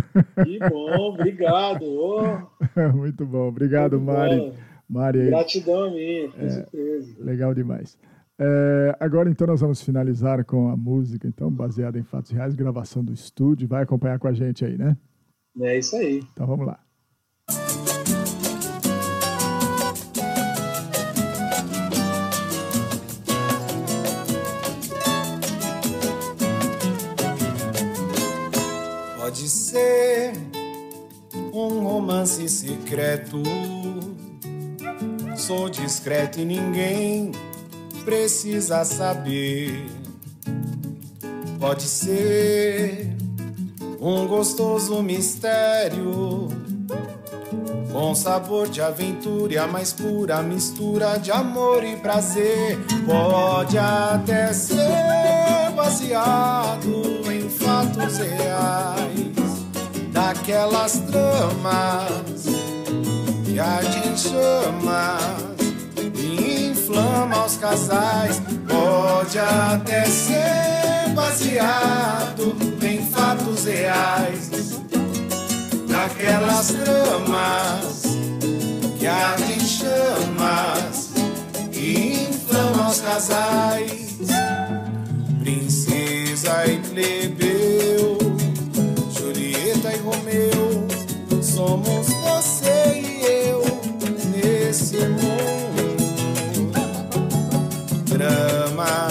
[0.43, 1.83] Que bom, obrigado.
[1.83, 2.93] Oh.
[2.95, 4.37] Muito bom, obrigado, Muito Mari.
[4.37, 4.53] Bom.
[4.87, 7.15] Mari Gratidão a mim, que é, surpresa.
[7.19, 7.97] Legal demais.
[8.39, 13.03] É, agora então nós vamos finalizar com a música, então, baseada em fatos reais, gravação
[13.03, 13.67] do estúdio.
[13.67, 14.95] Vai acompanhar com a gente aí, né?
[15.59, 16.23] É isso aí.
[16.33, 16.79] Então vamos lá.
[29.17, 30.33] Pode ser
[31.51, 33.41] um romance secreto.
[35.35, 37.31] Sou discreto e ninguém
[38.07, 39.85] precisa saber.
[41.59, 43.13] Pode ser
[43.99, 46.47] um gostoso mistério.
[47.91, 52.79] Com sabor de aventura e a mais pura mistura de amor e prazer.
[53.05, 59.65] Pode até ser baseado em fatos reais,
[60.13, 62.45] daquelas tramas
[63.43, 65.56] que ardem chamas e
[66.97, 68.41] inflama os casais.
[68.67, 74.49] Pode até ser baseado em fatos reais
[75.87, 78.03] daquelas tramas
[78.97, 81.11] que ardem chamas
[81.71, 84.07] e inflamam os casais.
[85.41, 87.56] Princesa e plebeu,
[98.17, 99.07] Drama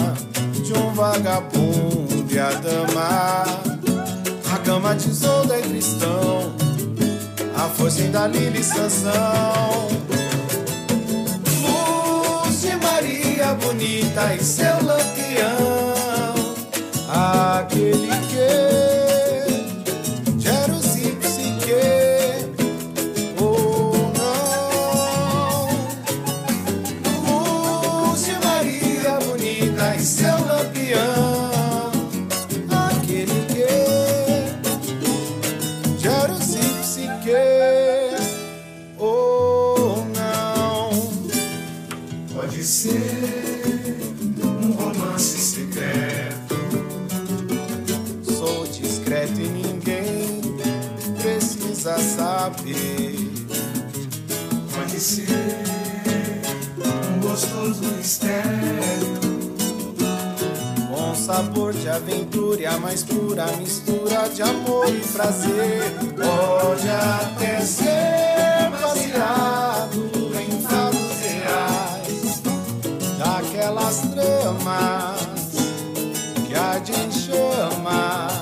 [0.52, 3.44] de um vagabundo e a dama,
[4.52, 6.52] a cama tesoura é cristão
[7.56, 9.88] a força da Lili Sansão.
[11.62, 16.44] Luz de Maria bonita e seu lampião,
[17.58, 18.25] aquele
[61.96, 65.92] aventura e a mais pura mistura de amor e prazer.
[66.14, 72.42] Pode até ser baseado em fatos reais,
[73.18, 75.26] daquelas tramas
[76.46, 78.32] que ardem chamas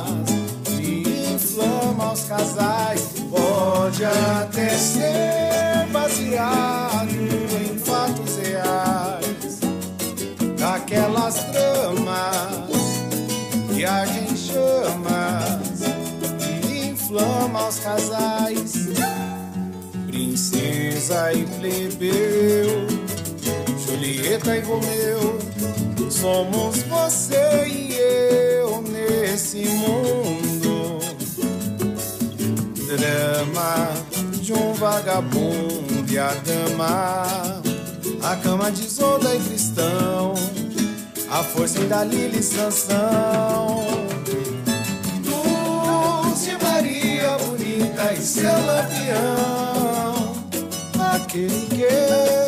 [0.81, 3.09] e inflama os casais.
[3.31, 5.44] Pode até ser
[17.15, 18.73] inflama os casais.
[20.07, 22.87] Princesa e plebeu,
[23.87, 25.39] Julieta e Romeu,
[26.11, 30.99] somos você e eu nesse mundo.
[32.87, 33.93] Drama
[34.41, 37.63] de um vagabundo e a dama,
[38.23, 40.35] a cama de Zoda e cristão
[41.31, 44.04] a força da Lili Sansão.
[48.05, 50.35] Bonita e seu lampião,
[51.15, 52.44] aquele que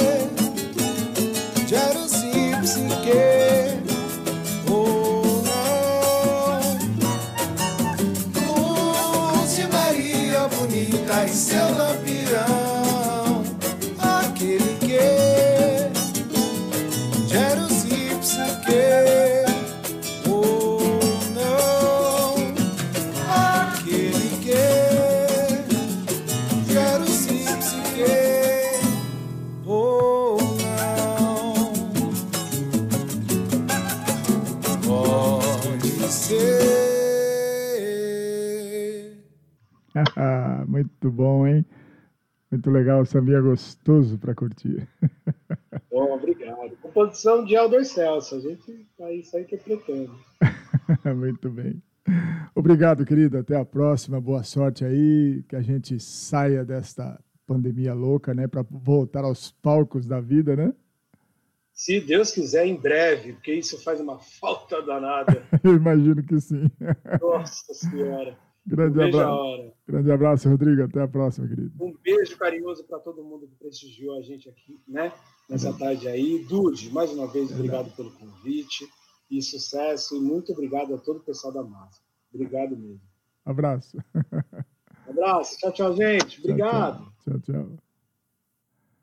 [40.97, 41.65] Muito bom, hein?
[42.51, 44.89] Muito legal, o sambinha gostoso para curtir.
[45.91, 46.75] Bom, obrigado.
[46.81, 50.11] Composição de Aldo Celso, a gente tá aí só interpretando.
[51.17, 51.83] Muito bem.
[52.55, 53.37] Obrigado, querido.
[53.37, 54.21] Até a próxima.
[54.21, 55.45] Boa sorte aí.
[55.49, 58.47] Que a gente saia desta pandemia louca, né?
[58.47, 60.73] Para voltar aos palcos da vida, né?
[61.75, 65.45] Se Deus quiser, em breve, porque isso faz uma falta danada.
[65.63, 66.71] Eu imagino que sim.
[67.21, 68.46] Nossa Senhora.
[68.67, 69.73] Grande um abraço.
[69.87, 70.83] Grande abraço, Rodrigo.
[70.83, 71.73] Até a próxima, querido.
[71.81, 75.13] Um beijo carinhoso para todo mundo que prestigiou a gente aqui, né?
[75.49, 75.79] Nessa uhum.
[75.79, 76.45] tarde aí.
[76.49, 78.89] Dude, mais uma vez, obrigado pelo convite
[79.31, 80.17] e sucesso.
[80.17, 82.01] E muito obrigado a todo o pessoal da Massa.
[82.35, 83.01] Obrigado mesmo.
[83.45, 83.97] Abraço.
[85.09, 85.57] Abraço.
[85.59, 86.41] Tchau, tchau, gente.
[86.41, 87.13] Obrigado.
[87.25, 87.41] tchau.
[87.41, 87.41] tchau.
[87.41, 87.86] tchau.